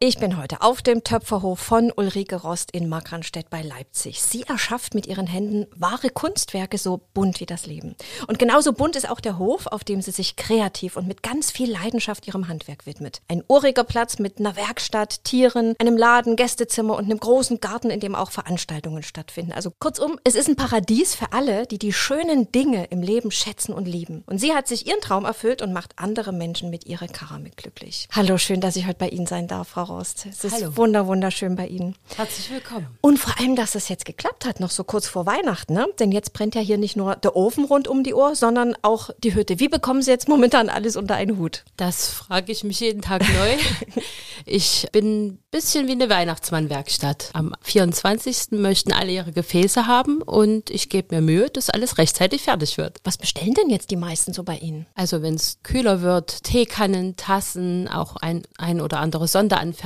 Ich 0.00 0.18
bin 0.18 0.36
heute 0.36 0.62
auf 0.62 0.80
dem 0.80 1.02
Töpferhof 1.02 1.58
von 1.58 1.90
Ulrike 1.90 2.36
Rost 2.36 2.70
in 2.70 2.88
Markranstädt 2.88 3.50
bei 3.50 3.62
Leipzig. 3.62 4.22
Sie 4.22 4.44
erschafft 4.44 4.94
mit 4.94 5.08
ihren 5.08 5.26
Händen 5.26 5.66
wahre 5.74 6.08
Kunstwerke 6.08 6.78
so 6.78 7.00
bunt 7.14 7.40
wie 7.40 7.46
das 7.46 7.66
Leben. 7.66 7.96
Und 8.28 8.38
genauso 8.38 8.72
bunt 8.72 8.94
ist 8.94 9.10
auch 9.10 9.18
der 9.18 9.38
Hof, 9.38 9.66
auf 9.66 9.82
dem 9.82 10.00
sie 10.00 10.12
sich 10.12 10.36
kreativ 10.36 10.96
und 10.96 11.08
mit 11.08 11.24
ganz 11.24 11.50
viel 11.50 11.68
Leidenschaft 11.68 12.28
ihrem 12.28 12.46
Handwerk 12.46 12.86
widmet. 12.86 13.22
Ein 13.26 13.42
uriger 13.48 13.82
Platz 13.82 14.20
mit 14.20 14.38
einer 14.38 14.54
Werkstatt, 14.54 15.24
Tieren, 15.24 15.74
einem 15.80 15.96
Laden, 15.96 16.36
Gästezimmer 16.36 16.94
und 16.94 17.06
einem 17.06 17.18
großen 17.18 17.58
Garten, 17.58 17.90
in 17.90 17.98
dem 17.98 18.14
auch 18.14 18.30
Veranstaltungen 18.30 19.02
stattfinden. 19.02 19.50
Also 19.50 19.72
kurzum, 19.80 20.20
es 20.22 20.36
ist 20.36 20.48
ein 20.48 20.54
Paradies 20.54 21.16
für 21.16 21.32
alle, 21.32 21.66
die 21.66 21.78
die 21.78 21.92
schönen 21.92 22.52
Dinge 22.52 22.84
im 22.90 23.02
Leben 23.02 23.32
schätzen 23.32 23.72
und 23.72 23.88
lieben. 23.88 24.22
Und 24.26 24.38
sie 24.38 24.54
hat 24.54 24.68
sich 24.68 24.86
ihren 24.86 25.00
Traum 25.00 25.24
erfüllt 25.24 25.60
und 25.60 25.72
macht 25.72 25.94
andere 25.96 26.30
Menschen 26.30 26.70
mit 26.70 26.86
ihrer 26.86 27.08
Keramik 27.08 27.56
glücklich. 27.56 28.06
Hallo, 28.12 28.38
schön, 28.38 28.60
dass 28.60 28.76
ich 28.76 28.86
heute 28.86 28.98
bei 28.98 29.08
Ihnen 29.08 29.26
sein 29.26 29.48
darf, 29.48 29.70
Frau 29.70 29.87
Rost. 29.88 30.26
Es 30.30 30.44
ist 30.44 30.52
Hallo. 30.54 30.76
wunder, 30.76 31.06
wunderschön 31.06 31.56
bei 31.56 31.66
Ihnen. 31.66 31.94
Herzlich 32.16 32.50
willkommen. 32.50 32.86
Und 33.00 33.18
vor 33.18 33.38
allem, 33.40 33.56
dass 33.56 33.74
es 33.74 33.88
jetzt 33.88 34.04
geklappt 34.04 34.44
hat, 34.44 34.60
noch 34.60 34.70
so 34.70 34.84
kurz 34.84 35.08
vor 35.08 35.26
Weihnachten, 35.26 35.74
ne? 35.74 35.86
Denn 35.98 36.12
jetzt 36.12 36.32
brennt 36.32 36.54
ja 36.54 36.60
hier 36.60 36.78
nicht 36.78 36.96
nur 36.96 37.16
der 37.16 37.36
Ofen 37.36 37.64
rund 37.64 37.88
um 37.88 38.04
die 38.04 38.14
Uhr, 38.14 38.34
sondern 38.34 38.74
auch 38.82 39.10
die 39.18 39.34
Hütte. 39.34 39.58
Wie 39.58 39.68
bekommen 39.68 40.02
Sie 40.02 40.10
jetzt 40.10 40.28
momentan 40.28 40.68
alles 40.68 40.96
unter 40.96 41.14
einen 41.14 41.38
Hut? 41.38 41.64
Das 41.76 42.10
frage 42.10 42.52
ich 42.52 42.64
mich 42.64 42.80
jeden 42.80 43.02
Tag 43.02 43.22
neu. 43.22 43.56
ich 44.46 44.86
bin 44.92 45.26
ein 45.26 45.38
bisschen 45.50 45.88
wie 45.88 45.92
eine 45.92 46.10
Weihnachtsmannwerkstatt. 46.10 47.30
Am 47.32 47.54
24. 47.62 48.52
möchten 48.52 48.92
alle 48.92 49.12
ihre 49.12 49.32
Gefäße 49.32 49.86
haben 49.86 50.22
und 50.22 50.70
ich 50.70 50.88
gebe 50.88 51.14
mir 51.14 51.22
Mühe, 51.22 51.50
dass 51.50 51.70
alles 51.70 51.98
rechtzeitig 51.98 52.42
fertig 52.42 52.78
wird. 52.78 52.98
Was 53.04 53.16
bestellen 53.16 53.54
denn 53.54 53.70
jetzt 53.70 53.90
die 53.90 53.96
meisten 53.96 54.32
so 54.32 54.44
bei 54.44 54.58
Ihnen? 54.58 54.86
Also 54.94 55.22
wenn 55.22 55.34
es 55.34 55.58
kühler 55.62 56.02
wird, 56.02 56.44
Teekannen, 56.44 57.16
Tassen, 57.16 57.88
auch 57.88 58.16
ein, 58.16 58.42
ein 58.58 58.80
oder 58.80 59.00
andere 59.00 59.26
Sonderanfertigung, 59.26 59.77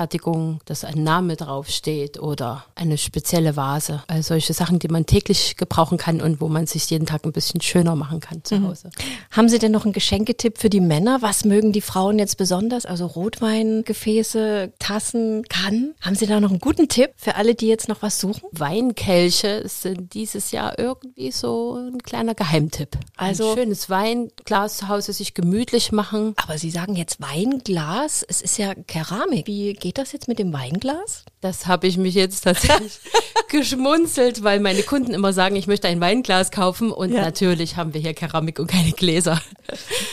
dass 0.64 0.84
ein 0.84 1.02
Name 1.02 1.36
draufsteht 1.36 2.18
oder 2.18 2.64
eine 2.74 2.98
spezielle 2.98 3.56
Vase. 3.56 4.02
Also 4.06 4.28
solche 4.28 4.52
Sachen, 4.52 4.78
die 4.78 4.88
man 4.88 5.06
täglich 5.06 5.56
gebrauchen 5.56 5.98
kann 5.98 6.20
und 6.20 6.40
wo 6.40 6.48
man 6.48 6.66
sich 6.66 6.88
jeden 6.90 7.06
Tag 7.06 7.24
ein 7.24 7.32
bisschen 7.32 7.60
schöner 7.60 7.94
machen 7.96 8.20
kann 8.20 8.42
zu 8.44 8.62
Hause. 8.62 8.90
Haben 9.30 9.48
Sie 9.48 9.58
denn 9.58 9.72
noch 9.72 9.84
einen 9.84 9.92
Geschenketipp 9.92 10.58
für 10.58 10.70
die 10.70 10.80
Männer? 10.80 11.18
Was 11.20 11.44
mögen 11.44 11.72
die 11.72 11.80
Frauen 11.80 12.18
jetzt 12.18 12.36
besonders? 12.36 12.86
Also 12.86 13.06
Rotweingefäße, 13.06 14.72
Tassen, 14.78 15.44
Kannen? 15.48 15.94
Haben 16.00 16.16
Sie 16.16 16.26
da 16.26 16.40
noch 16.40 16.50
einen 16.50 16.58
guten 16.58 16.88
Tipp 16.88 17.10
für 17.16 17.36
alle, 17.36 17.54
die 17.54 17.68
jetzt 17.68 17.88
noch 17.88 18.02
was 18.02 18.18
suchen? 18.20 18.42
Weinkelche 18.52 19.62
sind 19.68 20.14
dieses 20.14 20.50
Jahr 20.52 20.78
irgendwie 20.78 21.30
so 21.32 21.76
ein 21.76 21.98
kleiner 22.02 22.34
Geheimtipp. 22.34 22.98
Also- 23.16 23.50
ein 23.50 23.56
schönes 23.58 23.90
Weinglas 23.90 24.78
zu 24.78 24.88
Hause 24.88 25.12
sich 25.12 25.34
gemütlich 25.34 25.92
machen. 25.92 26.34
Aber 26.36 26.58
Sie 26.58 26.70
sagen 26.70 26.96
jetzt 26.96 27.20
Weinglas. 27.20 28.24
Es 28.28 28.40
ist 28.42 28.58
ja 28.58 28.74
Keramik. 28.74 29.46
Wie 29.46 29.74
geht 29.82 29.98
das 29.98 30.12
jetzt 30.12 30.28
mit 30.28 30.38
dem 30.38 30.52
Weinglas? 30.52 31.24
Das 31.40 31.66
habe 31.66 31.88
ich 31.88 31.96
mich 31.98 32.14
jetzt 32.14 32.42
tatsächlich 32.42 33.00
geschmunzelt, 33.48 34.42
weil 34.44 34.60
meine 34.60 34.82
Kunden 34.84 35.12
immer 35.12 35.32
sagen, 35.32 35.56
ich 35.56 35.66
möchte 35.66 35.88
ein 35.88 36.00
Weinglas 36.00 36.50
kaufen 36.52 36.90
und 36.92 37.12
Ja. 37.12 37.20
natürlich 37.20 37.76
haben 37.76 37.92
wir 37.92 38.00
hier 38.00 38.14
Keramik 38.14 38.58
und 38.60 38.68
keine 38.68 38.92
Gläser. 38.92 39.42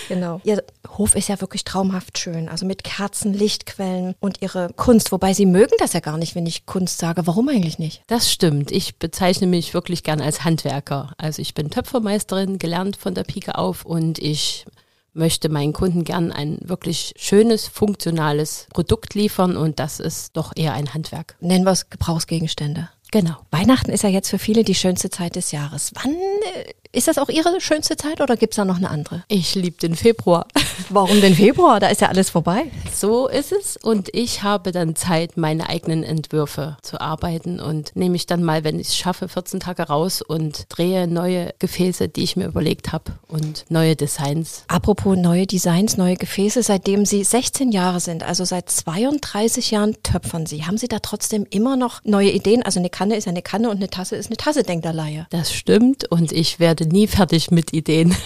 Genau. 0.07 0.41
Ihr 0.43 0.63
Hof 0.97 1.15
ist 1.15 1.29
ja 1.29 1.39
wirklich 1.39 1.63
traumhaft 1.63 2.17
schön. 2.17 2.49
Also 2.49 2.65
mit 2.65 2.83
Kerzen, 2.83 3.31
Lichtquellen 3.33 4.15
und 4.19 4.41
Ihre 4.41 4.71
Kunst. 4.75 5.11
Wobei 5.11 5.33
Sie 5.33 5.45
mögen 5.45 5.75
das 5.77 5.93
ja 5.93 5.99
gar 5.99 6.17
nicht, 6.17 6.33
wenn 6.33 6.47
ich 6.47 6.65
Kunst 6.65 6.97
sage. 6.97 7.27
Warum 7.27 7.47
eigentlich 7.47 7.77
nicht? 7.79 8.01
Das 8.07 8.31
stimmt. 8.31 8.71
Ich 8.71 8.97
bezeichne 8.97 9.45
mich 9.47 9.73
wirklich 9.75 10.01
gern 10.03 10.19
als 10.19 10.43
Handwerker. 10.43 11.13
Also 11.19 11.41
ich 11.43 11.53
bin 11.53 11.69
Töpfermeisterin, 11.69 12.57
gelernt 12.57 12.97
von 12.97 13.13
der 13.13 13.23
Pike 13.23 13.55
auf 13.57 13.85
und 13.85 14.17
ich 14.17 14.65
möchte 15.13 15.49
meinen 15.49 15.73
Kunden 15.73 16.03
gern 16.03 16.31
ein 16.31 16.57
wirklich 16.61 17.13
schönes, 17.17 17.67
funktionales 17.67 18.67
Produkt 18.73 19.13
liefern 19.15 19.57
und 19.57 19.79
das 19.79 19.99
ist 19.99 20.37
doch 20.37 20.53
eher 20.55 20.73
ein 20.73 20.93
Handwerk. 20.93 21.35
Nennen 21.39 21.65
wir 21.65 21.71
es 21.71 21.89
Gebrauchsgegenstände. 21.89 22.89
Genau. 23.11 23.37
Weihnachten 23.49 23.91
ist 23.91 24.03
ja 24.03 24.09
jetzt 24.09 24.29
für 24.29 24.37
viele 24.37 24.63
die 24.63 24.75
schönste 24.75 25.09
Zeit 25.09 25.35
des 25.35 25.51
Jahres. 25.51 25.91
Wann 25.95 26.11
äh, 26.11 26.73
ist 26.91 27.07
das 27.07 27.19
auch 27.19 27.29
Ihre 27.29 27.61
schönste 27.61 27.97
Zeit 27.97 28.19
oder 28.19 28.35
gibt's 28.35 28.55
da 28.55 28.65
noch 28.65 28.77
eine 28.77 28.89
andere? 28.89 29.23
Ich 29.27 29.53
liebe 29.53 29.77
den 29.77 29.95
Februar. 29.95 30.47
Warum 30.89 31.21
denn 31.21 31.35
Februar? 31.35 31.79
Da 31.79 31.89
ist 31.89 32.01
ja 32.01 32.07
alles 32.07 32.31
vorbei. 32.31 32.71
So 32.91 33.27
ist 33.27 33.51
es. 33.51 33.77
Und 33.77 34.09
ich 34.13 34.41
habe 34.41 34.71
dann 34.71 34.95
Zeit, 34.95 35.37
meine 35.37 35.69
eigenen 35.69 36.03
Entwürfe 36.03 36.77
zu 36.81 36.99
arbeiten 36.99 37.59
und 37.59 37.95
nehme 37.95 38.15
ich 38.15 38.25
dann 38.25 38.43
mal, 38.43 38.63
wenn 38.63 38.79
ich 38.79 38.87
es 38.87 38.97
schaffe, 38.97 39.27
14 39.27 39.59
Tage 39.59 39.83
raus 39.83 40.23
und 40.23 40.65
drehe 40.69 41.07
neue 41.07 41.53
Gefäße, 41.59 42.09
die 42.09 42.23
ich 42.23 42.35
mir 42.35 42.47
überlegt 42.47 42.91
habe 42.91 43.11
und 43.27 43.65
neue 43.69 43.95
Designs. 43.95 44.63
Apropos 44.67 45.15
neue 45.15 45.45
Designs, 45.45 45.95
neue 45.95 46.15
Gefäße, 46.15 46.63
seitdem 46.63 47.05
Sie 47.05 47.23
16 47.23 47.71
Jahre 47.71 47.99
sind, 47.99 48.23
also 48.23 48.45
seit 48.45 48.67
32 48.67 49.69
Jahren 49.69 49.95
töpfern 50.01 50.47
Sie. 50.47 50.65
Haben 50.65 50.79
Sie 50.79 50.87
da 50.87 50.97
trotzdem 50.99 51.45
immer 51.51 51.75
noch 51.75 52.03
neue 52.03 52.31
Ideen? 52.31 52.63
Also 52.63 52.79
eine 52.79 52.89
Kanne 52.89 53.15
ist 53.15 53.25
ja 53.25 53.31
eine 53.31 53.43
Kanne 53.43 53.69
und 53.69 53.77
eine 53.77 53.91
Tasse 53.91 54.15
ist 54.15 54.27
eine 54.27 54.37
Tasse, 54.37 54.63
denkt 54.63 54.85
der 54.85 54.93
Laie. 54.93 55.27
Das 55.29 55.53
stimmt 55.53 56.09
und 56.09 56.31
ich 56.31 56.59
werde 56.59 56.78
nie 56.85 57.07
fertig 57.07 57.51
mit 57.51 57.73
Ideen. 57.73 58.15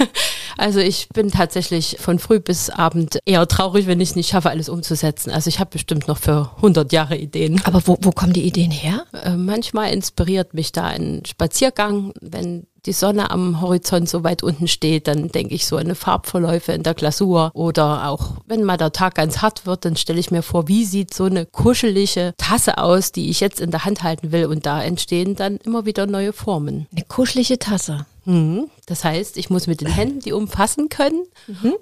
Also 0.58 0.80
ich 0.80 1.09
bin 1.09 1.31
tatsächlich 1.31 1.97
von 2.00 2.19
früh 2.19 2.40
bis 2.40 2.69
Abend 2.69 3.19
eher 3.25 3.47
traurig, 3.47 3.88
wenn 3.88 4.00
ich 4.00 4.09
es 4.09 4.16
nicht 4.16 4.30
schaffe, 4.30 4.50
alles 4.50 4.69
umzusetzen. 4.69 5.31
Also 5.31 5.47
ich 5.47 5.59
habe 5.59 5.72
bestimmt 5.72 6.08
noch 6.08 6.18
für 6.18 6.52
100 6.58 6.92
Jahre 6.92 7.18
Ideen. 7.18 7.62
Aber 7.66 7.81
wo, 7.86 7.97
wo 8.02 8.12
kommen 8.12 8.34
die 8.34 8.44
Ideen 8.44 8.72
her? 8.72 9.06
Äh, 9.24 9.36
manchmal 9.36 9.92
inspiriert 9.92 10.53
mich 10.53 10.72
da 10.72 10.86
ein 10.86 11.24
Spaziergang, 11.25 12.13
wenn 12.22 12.68
die 12.86 12.94
Sonne 12.94 13.31
am 13.31 13.62
Horizont 13.62 14.09
so 14.09 14.25
weit 14.25 14.44
unten 14.44 14.68
steht, 14.68 15.08
dann 15.08 15.30
denke 15.30 15.56
ich 15.56 15.66
so 15.66 15.78
an 15.78 15.84
eine 15.84 15.96
Farbverläufe 15.96 16.74
in 16.74 16.84
der 16.84 16.94
Glasur 16.94 17.52
oder 17.53 18.09
auch 18.09 18.34
wenn 18.46 18.63
mal 18.63 18.75
der 18.75 18.92
Tag 18.92 19.16
ganz 19.16 19.42
hart 19.42 19.66
wird, 19.66 19.86
dann 19.86 19.96
stelle 19.96 20.19
ich 20.19 20.31
mir 20.31 20.42
vor, 20.42 20.68
wie 20.68 20.84
sieht 20.84 21.13
so 21.13 21.24
eine 21.24 21.46
kuschelige 21.46 22.34
Tasse 22.38 22.78
aus, 22.78 23.13
die 23.13 23.30
ich 23.30 23.40
jetzt 23.40 23.62
in 23.62 23.72
der 23.72 23.86
Hand 23.86 24.03
halten 24.03 24.34
will 24.34 24.47
und 24.47 24.66
da 24.66 24.84
entstehen 24.84 25.36
dann 25.36 25.58
immer 25.58 25.86
wieder 25.86 26.06
neue 26.08 26.34
Formen. 26.34 26.88
Eine 26.92 27.06
kuschelige 27.06 27.58
Tasse. 27.58 28.06
Mhm. 28.26 28.70
Das 28.86 29.04
heißt, 29.04 29.38
ich 29.38 29.50
muss 29.50 29.68
mit 29.68 29.82
den 29.82 29.88
Händen 29.88 30.20
die 30.20 30.34
umfassen 30.34 30.90
können 30.90 31.24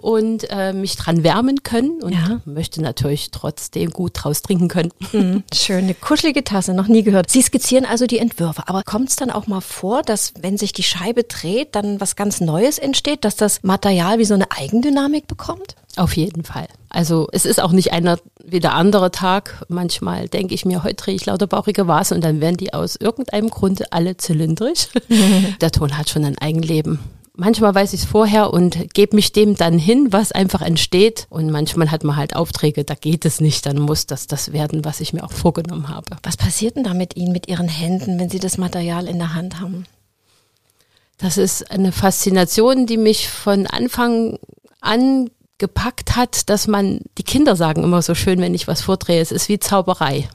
und 0.02 0.46
äh, 0.50 0.74
mich 0.74 0.96
dran 0.96 1.24
wärmen 1.24 1.63
können 1.63 2.02
und 2.02 2.13
Ja. 2.13 2.41
möchte 2.46 2.81
natürlich 2.81 3.31
trotzdem 3.31 3.90
gut 3.91 4.12
draus 4.16 4.41
trinken 4.41 4.68
können. 4.68 4.91
Mhm. 5.12 5.44
Schön, 5.53 5.85
eine 5.85 5.94
kuschelige 5.94 6.44
Tasse, 6.44 6.74
noch 6.74 6.88
nie 6.88 7.03
gehört. 7.03 7.29
Sie 7.29 7.41
skizzieren 7.41 7.85
also 7.85 8.06
die 8.06 8.19
Entwürfe, 8.19 8.63
aber 8.68 8.84
kommt 8.84 9.09
es 9.09 9.16
dann 9.16 9.29
auch 9.31 9.47
mal 9.47 9.62
vor, 9.62 10.02
dass 10.03 10.34
wenn 10.40 10.57
sich 10.57 10.74
die 10.74 10.84
Scheibe 10.84 11.24
dreht, 11.24 11.75
dann 11.75 12.00
was 12.02 12.16
ganz 12.16 12.41
Neues 12.41 12.78
entsteht, 12.78 13.23
dass 13.25 13.35
das 13.35 13.63
Material 13.63 14.19
wie 14.19 14.25
so 14.25 14.34
eine 14.34 14.52
Eigendynamik 14.52 15.28
bekommt? 15.28 15.75
Auf 15.97 16.16
jeden 16.16 16.44
Fall. 16.44 16.68
Also 16.90 17.28
es 17.31 17.46
ist 17.46 17.62
auch 17.62 17.72
nicht 17.72 17.91
einer 17.91 18.18
wie 18.44 18.59
der 18.59 18.74
andere 18.74 19.12
Tag. 19.12 19.66
Manchmal 19.68 20.29
denke 20.29 20.53
ich 20.53 20.66
mir, 20.66 20.84
heute 20.84 20.96
drehe 20.96 21.16
ich 21.16 21.25
lauter 21.25 21.47
bauchige 21.47 21.88
Vasen 21.88 22.16
und 22.16 22.24
dann 22.24 22.41
werden 22.41 22.57
die 22.57 22.74
aus 22.74 22.96
irgendeinem 22.96 23.50
Grund 23.50 23.91
alle 23.94 24.18
zylindrisch. 24.18 24.88
der 25.62 25.72
Ton 25.72 25.97
hat 25.97 26.09
schon 26.09 26.25
ein 26.25 26.38
Eigenleben. 26.38 27.00
Manchmal 27.34 27.74
weiß 27.74 27.94
ich 27.94 28.02
es 28.02 28.06
vorher 28.06 28.53
und 28.53 28.94
gebe 28.94 29.16
mich 29.16 29.31
dem 29.31 29.56
dann 29.56 29.79
hin, 29.79 30.07
was 30.12 30.31
einfach 30.31 30.62
entsteht. 30.62 31.28
Und 31.29 31.50
manchmal 31.50 31.90
hat 31.90 32.03
man 32.03 32.18
halt 32.18 32.35
Aufträge, 32.35 32.84
da 32.84 32.94
geht 32.94 33.25
es 33.25 33.40
nicht. 33.40 33.66
Dann 33.66 33.79
muss 33.79 34.06
das 34.06 34.28
das 34.28 34.52
werden, 34.52 34.84
was 34.84 35.00
ich 35.00 35.13
mir 35.13 35.23
auch 35.23 35.31
vorgenommen 35.31 35.88
habe. 35.88 36.18
Was 36.23 36.38
passiert 36.38 36.75
denn 36.75 36.84
da 36.84 36.94
mit 36.94 37.16
Ihnen, 37.16 37.31
mit 37.31 37.47
Ihren 37.47 37.69
Händen, 37.69 38.19
wenn 38.19 38.29
Sie 38.29 38.40
das 38.40 38.58
Material 38.58 39.08
in 39.08 39.18
der 39.18 39.34
Hand 39.34 39.59
haben? 39.59 39.85
Das 41.18 41.38
ist 41.38 41.72
eine 41.72 41.91
Faszination, 41.91 42.85
die 42.85 42.97
mich 42.97 43.29
von 43.29 43.66
Anfang 43.66 44.38
an 44.81 45.29
gepackt 45.61 46.16
hat, 46.16 46.49
dass 46.49 46.67
man, 46.67 47.01
die 47.19 47.23
Kinder 47.23 47.55
sagen 47.55 47.83
immer 47.83 48.01
so 48.01 48.16
schön, 48.16 48.41
wenn 48.41 48.55
ich 48.55 48.67
was 48.67 48.81
vordrehe, 48.81 49.22
es 49.22 49.31
ist 49.31 49.47
wie 49.47 49.59
Zauberei. 49.59 50.27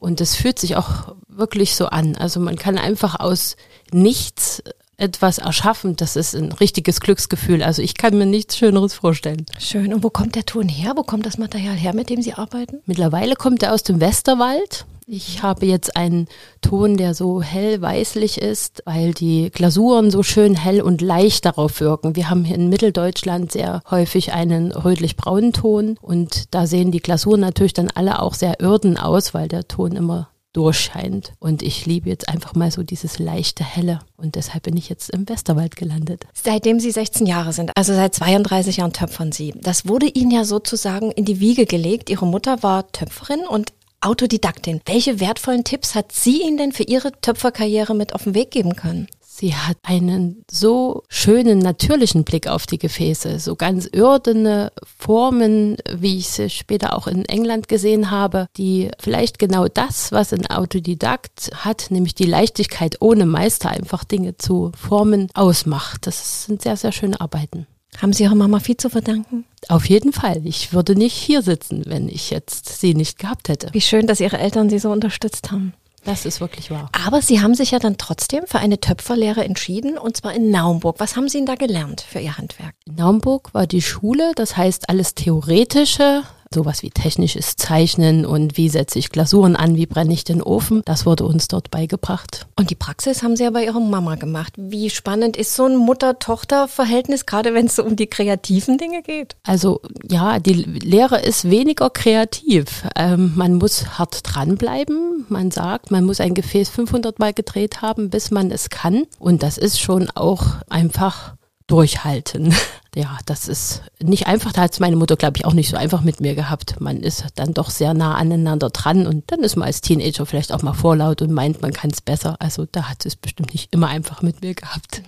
Und 0.00 0.20
es 0.20 0.34
fühlt 0.34 0.58
sich 0.58 0.74
auch 0.76 1.14
wirklich 1.28 1.76
so 1.76 1.86
an. 1.86 2.16
Also 2.16 2.40
man 2.40 2.56
kann 2.56 2.76
einfach 2.76 3.20
aus 3.20 3.56
nichts 3.92 4.60
etwas 5.00 5.38
erschaffen. 5.38 5.96
Das 5.96 6.16
ist 6.16 6.34
ein 6.34 6.52
richtiges 6.52 7.00
Glücksgefühl. 7.00 7.62
Also 7.62 7.82
ich 7.82 7.94
kann 7.94 8.16
mir 8.16 8.26
nichts 8.26 8.56
Schöneres 8.56 8.94
vorstellen. 8.94 9.46
Schön. 9.58 9.92
Und 9.92 10.02
wo 10.02 10.10
kommt 10.10 10.34
der 10.34 10.46
Ton 10.46 10.68
her? 10.68 10.92
Wo 10.96 11.02
kommt 11.02 11.26
das 11.26 11.38
Material 11.38 11.74
her, 11.74 11.94
mit 11.94 12.10
dem 12.10 12.22
Sie 12.22 12.34
arbeiten? 12.34 12.80
Mittlerweile 12.86 13.36
kommt 13.36 13.62
er 13.62 13.72
aus 13.72 13.82
dem 13.82 14.00
Westerwald. 14.00 14.86
Ich 15.12 15.42
habe 15.42 15.66
jetzt 15.66 15.96
einen 15.96 16.28
Ton, 16.60 16.96
der 16.96 17.14
so 17.14 17.42
hell 17.42 17.82
weißlich 17.82 18.40
ist, 18.40 18.84
weil 18.84 19.12
die 19.12 19.50
Glasuren 19.50 20.12
so 20.12 20.22
schön 20.22 20.54
hell 20.54 20.80
und 20.80 21.00
leicht 21.00 21.46
darauf 21.46 21.80
wirken. 21.80 22.14
Wir 22.14 22.30
haben 22.30 22.44
hier 22.44 22.54
in 22.54 22.68
Mitteldeutschland 22.68 23.50
sehr 23.50 23.82
häufig 23.90 24.32
einen 24.32 24.70
rötlich-braunen 24.70 25.52
Ton 25.52 25.98
und 26.00 26.54
da 26.54 26.68
sehen 26.68 26.92
die 26.92 27.00
Glasuren 27.00 27.40
natürlich 27.40 27.72
dann 27.72 27.90
alle 27.92 28.22
auch 28.22 28.34
sehr 28.34 28.60
irden 28.60 28.96
aus, 28.96 29.34
weil 29.34 29.48
der 29.48 29.66
Ton 29.66 29.96
immer 29.96 30.29
durchscheint. 30.52 31.32
Und 31.38 31.62
ich 31.62 31.86
liebe 31.86 32.08
jetzt 32.08 32.28
einfach 32.28 32.54
mal 32.54 32.70
so 32.70 32.82
dieses 32.82 33.18
leichte 33.18 33.64
Helle. 33.64 34.00
Und 34.16 34.34
deshalb 34.34 34.64
bin 34.64 34.76
ich 34.76 34.88
jetzt 34.88 35.10
im 35.10 35.28
Westerwald 35.28 35.76
gelandet. 35.76 36.26
Seitdem 36.34 36.80
Sie 36.80 36.90
16 36.90 37.26
Jahre 37.26 37.52
sind, 37.52 37.70
also 37.76 37.94
seit 37.94 38.14
32 38.14 38.78
Jahren 38.78 38.92
töpfern 38.92 39.32
Sie. 39.32 39.54
Das 39.56 39.86
wurde 39.86 40.06
Ihnen 40.06 40.30
ja 40.30 40.44
sozusagen 40.44 41.10
in 41.12 41.24
die 41.24 41.40
Wiege 41.40 41.66
gelegt. 41.66 42.10
Ihre 42.10 42.26
Mutter 42.26 42.62
war 42.62 42.90
Töpferin 42.92 43.46
und 43.48 43.72
Autodidaktin. 44.02 44.80
Welche 44.86 45.20
wertvollen 45.20 45.62
Tipps 45.62 45.94
hat 45.94 46.12
sie 46.12 46.42
Ihnen 46.42 46.56
denn 46.56 46.72
für 46.72 46.84
Ihre 46.84 47.12
Töpferkarriere 47.20 47.94
mit 47.94 48.14
auf 48.14 48.24
den 48.24 48.34
Weg 48.34 48.50
geben 48.50 48.74
können? 48.74 49.08
Sie 49.40 49.54
hat 49.54 49.78
einen 49.84 50.44
so 50.50 51.02
schönen, 51.08 51.60
natürlichen 51.60 52.24
Blick 52.24 52.46
auf 52.46 52.66
die 52.66 52.76
Gefäße, 52.76 53.38
so 53.38 53.56
ganz 53.56 53.86
irdene 53.86 54.70
Formen, 54.98 55.78
wie 55.90 56.18
ich 56.18 56.28
sie 56.28 56.50
später 56.50 56.94
auch 56.94 57.06
in 57.06 57.24
England 57.24 57.66
gesehen 57.66 58.10
habe, 58.10 58.48
die 58.58 58.90
vielleicht 58.98 59.38
genau 59.38 59.66
das, 59.66 60.12
was 60.12 60.34
ein 60.34 60.46
Autodidakt 60.48 61.52
hat, 61.54 61.86
nämlich 61.88 62.14
die 62.14 62.26
Leichtigkeit 62.26 62.98
ohne 63.00 63.24
Meister 63.24 63.70
einfach 63.70 64.04
Dinge 64.04 64.36
zu 64.36 64.72
formen, 64.76 65.28
ausmacht. 65.32 66.06
Das 66.06 66.44
sind 66.44 66.60
sehr, 66.60 66.76
sehr 66.76 66.92
schöne 66.92 67.18
Arbeiten. 67.18 67.66
Haben 67.96 68.12
Sie 68.12 68.24
Ihrer 68.24 68.34
Mama 68.34 68.60
viel 68.60 68.76
zu 68.76 68.90
verdanken? 68.90 69.46
Auf 69.68 69.86
jeden 69.88 70.12
Fall. 70.12 70.42
Ich 70.44 70.74
würde 70.74 70.94
nicht 70.94 71.14
hier 71.14 71.40
sitzen, 71.40 71.84
wenn 71.86 72.10
ich 72.10 72.28
jetzt 72.28 72.78
sie 72.78 72.94
nicht 72.94 73.18
gehabt 73.18 73.48
hätte. 73.48 73.68
Wie 73.72 73.80
schön, 73.80 74.06
dass 74.06 74.20
Ihre 74.20 74.36
Eltern 74.36 74.68
Sie 74.68 74.78
so 74.78 74.90
unterstützt 74.92 75.50
haben. 75.50 75.72
Das 76.04 76.24
ist 76.24 76.40
wirklich 76.40 76.70
wahr. 76.70 76.88
Aber 76.92 77.22
Sie 77.22 77.40
haben 77.40 77.54
sich 77.54 77.72
ja 77.72 77.78
dann 77.78 77.98
trotzdem 77.98 78.46
für 78.46 78.58
eine 78.58 78.80
Töpferlehre 78.80 79.44
entschieden 79.44 79.98
und 79.98 80.16
zwar 80.16 80.34
in 80.34 80.50
Naumburg. 80.50 80.96
Was 80.98 81.16
haben 81.16 81.28
Sie 81.28 81.38
denn 81.38 81.46
da 81.46 81.54
gelernt 81.54 82.00
für 82.00 82.20
Ihr 82.20 82.38
Handwerk? 82.38 82.74
In 82.86 82.94
Naumburg 82.94 83.52
war 83.52 83.66
die 83.66 83.82
Schule, 83.82 84.32
das 84.34 84.56
heißt 84.56 84.88
alles 84.88 85.14
Theoretische, 85.14 86.22
sowas 86.52 86.82
wie 86.82 86.90
technisches 86.90 87.54
Zeichnen 87.54 88.26
und 88.26 88.56
wie 88.56 88.68
setze 88.68 88.98
ich 88.98 89.10
Glasuren 89.10 89.54
an, 89.54 89.76
wie 89.76 89.86
brenne 89.86 90.12
ich 90.12 90.24
den 90.24 90.42
Ofen, 90.42 90.82
das 90.84 91.06
wurde 91.06 91.24
uns 91.24 91.46
dort 91.46 91.70
beigebracht. 91.70 92.48
Und 92.56 92.70
die 92.70 92.74
Praxis 92.74 93.22
haben 93.22 93.36
Sie 93.36 93.44
ja 93.44 93.50
bei 93.50 93.64
Ihrer 93.64 93.78
Mama 93.78 94.16
gemacht. 94.16 94.54
Wie 94.56 94.90
spannend 94.90 95.36
ist 95.36 95.54
so 95.54 95.66
ein 95.66 95.76
Mutter-Tochter-Verhältnis, 95.76 97.24
gerade 97.24 97.54
wenn 97.54 97.66
es 97.66 97.76
so 97.76 97.84
um 97.84 97.94
die 97.94 98.08
kreativen 98.08 98.78
Dinge 98.78 99.02
geht? 99.02 99.36
Also 99.44 99.80
ja, 100.02 100.40
die 100.40 100.54
Lehre 100.54 101.20
ist 101.20 101.48
weniger 101.48 101.88
kreativ. 101.88 102.82
Ähm, 102.96 103.32
man 103.36 103.54
muss 103.54 103.96
hart 103.96 104.22
dranbleiben. 104.24 105.26
Man 105.28 105.52
sagt, 105.52 105.92
man 105.92 106.04
muss 106.04 106.18
ein 106.18 106.34
Gefäß 106.34 106.68
500 106.70 107.20
Mal 107.20 107.32
gedreht 107.32 107.80
haben, 107.80 108.10
bis 108.10 108.32
man 108.32 108.50
es 108.50 108.70
kann. 108.70 109.06
Und 109.20 109.44
das 109.44 109.56
ist 109.56 109.80
schon 109.80 110.10
auch 110.16 110.46
einfach 110.68 111.34
durchhalten. 111.68 112.52
Ja, 112.94 113.18
das 113.24 113.46
ist 113.46 113.82
nicht 114.02 114.26
einfach. 114.26 114.52
Da 114.52 114.62
hat 114.62 114.72
es 114.72 114.80
meine 114.80 114.96
Mutter, 114.96 115.16
glaube 115.16 115.36
ich, 115.36 115.44
auch 115.44 115.52
nicht 115.52 115.70
so 115.70 115.76
einfach 115.76 116.02
mit 116.02 116.20
mir 116.20 116.34
gehabt. 116.34 116.80
Man 116.80 117.00
ist 117.00 117.24
dann 117.36 117.54
doch 117.54 117.70
sehr 117.70 117.94
nah 117.94 118.16
aneinander 118.16 118.70
dran 118.70 119.06
und 119.06 119.30
dann 119.30 119.40
ist 119.40 119.56
man 119.56 119.66
als 119.66 119.80
Teenager 119.80 120.26
vielleicht 120.26 120.52
auch 120.52 120.62
mal 120.62 120.72
vorlaut 120.72 121.22
und 121.22 121.32
meint, 121.32 121.62
man 121.62 121.72
kann 121.72 121.90
es 121.90 122.00
besser. 122.00 122.36
Also 122.40 122.66
da 122.70 122.88
hat 122.88 123.06
es 123.06 123.14
bestimmt 123.14 123.52
nicht 123.52 123.72
immer 123.72 123.88
einfach 123.88 124.22
mit 124.22 124.42
mir 124.42 124.54
gehabt. 124.54 125.02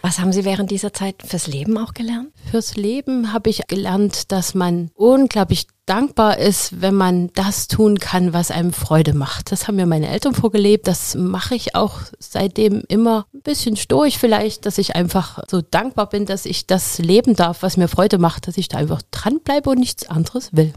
Was 0.00 0.18
haben 0.18 0.32
Sie 0.32 0.44
während 0.44 0.70
dieser 0.70 0.92
Zeit 0.92 1.16
fürs 1.22 1.46
Leben 1.46 1.76
auch 1.76 1.92
gelernt? 1.92 2.28
Fürs 2.50 2.76
Leben 2.76 3.32
habe 3.32 3.50
ich 3.50 3.66
gelernt, 3.66 4.32
dass 4.32 4.54
man 4.54 4.90
unglaublich 4.94 5.66
dankbar 5.88 6.38
ist, 6.38 6.80
wenn 6.82 6.94
man 6.94 7.30
das 7.34 7.66
tun 7.66 7.98
kann, 7.98 8.32
was 8.32 8.50
einem 8.50 8.72
Freude 8.72 9.14
macht. 9.14 9.50
Das 9.52 9.66
haben 9.66 9.76
mir 9.76 9.86
meine 9.86 10.08
Eltern 10.08 10.34
vorgelebt. 10.34 10.86
Das 10.86 11.14
mache 11.14 11.54
ich 11.54 11.74
auch 11.74 12.00
seitdem 12.18 12.82
immer 12.88 13.26
ein 13.32 13.40
bisschen 13.40 13.76
stoisch 13.76 14.18
vielleicht, 14.18 14.66
dass 14.66 14.78
ich 14.78 14.94
einfach 14.96 15.38
so 15.50 15.62
dankbar 15.62 16.08
bin, 16.08 16.26
dass 16.26 16.44
ich 16.44 16.66
das 16.66 16.98
leben 16.98 17.34
darf, 17.34 17.62
was 17.62 17.76
mir 17.76 17.88
Freude 17.88 18.18
macht, 18.18 18.46
dass 18.46 18.58
ich 18.58 18.68
da 18.68 18.78
einfach 18.78 19.02
dranbleibe 19.10 19.70
und 19.70 19.78
nichts 19.78 20.08
anderes 20.08 20.50
will. 20.52 20.72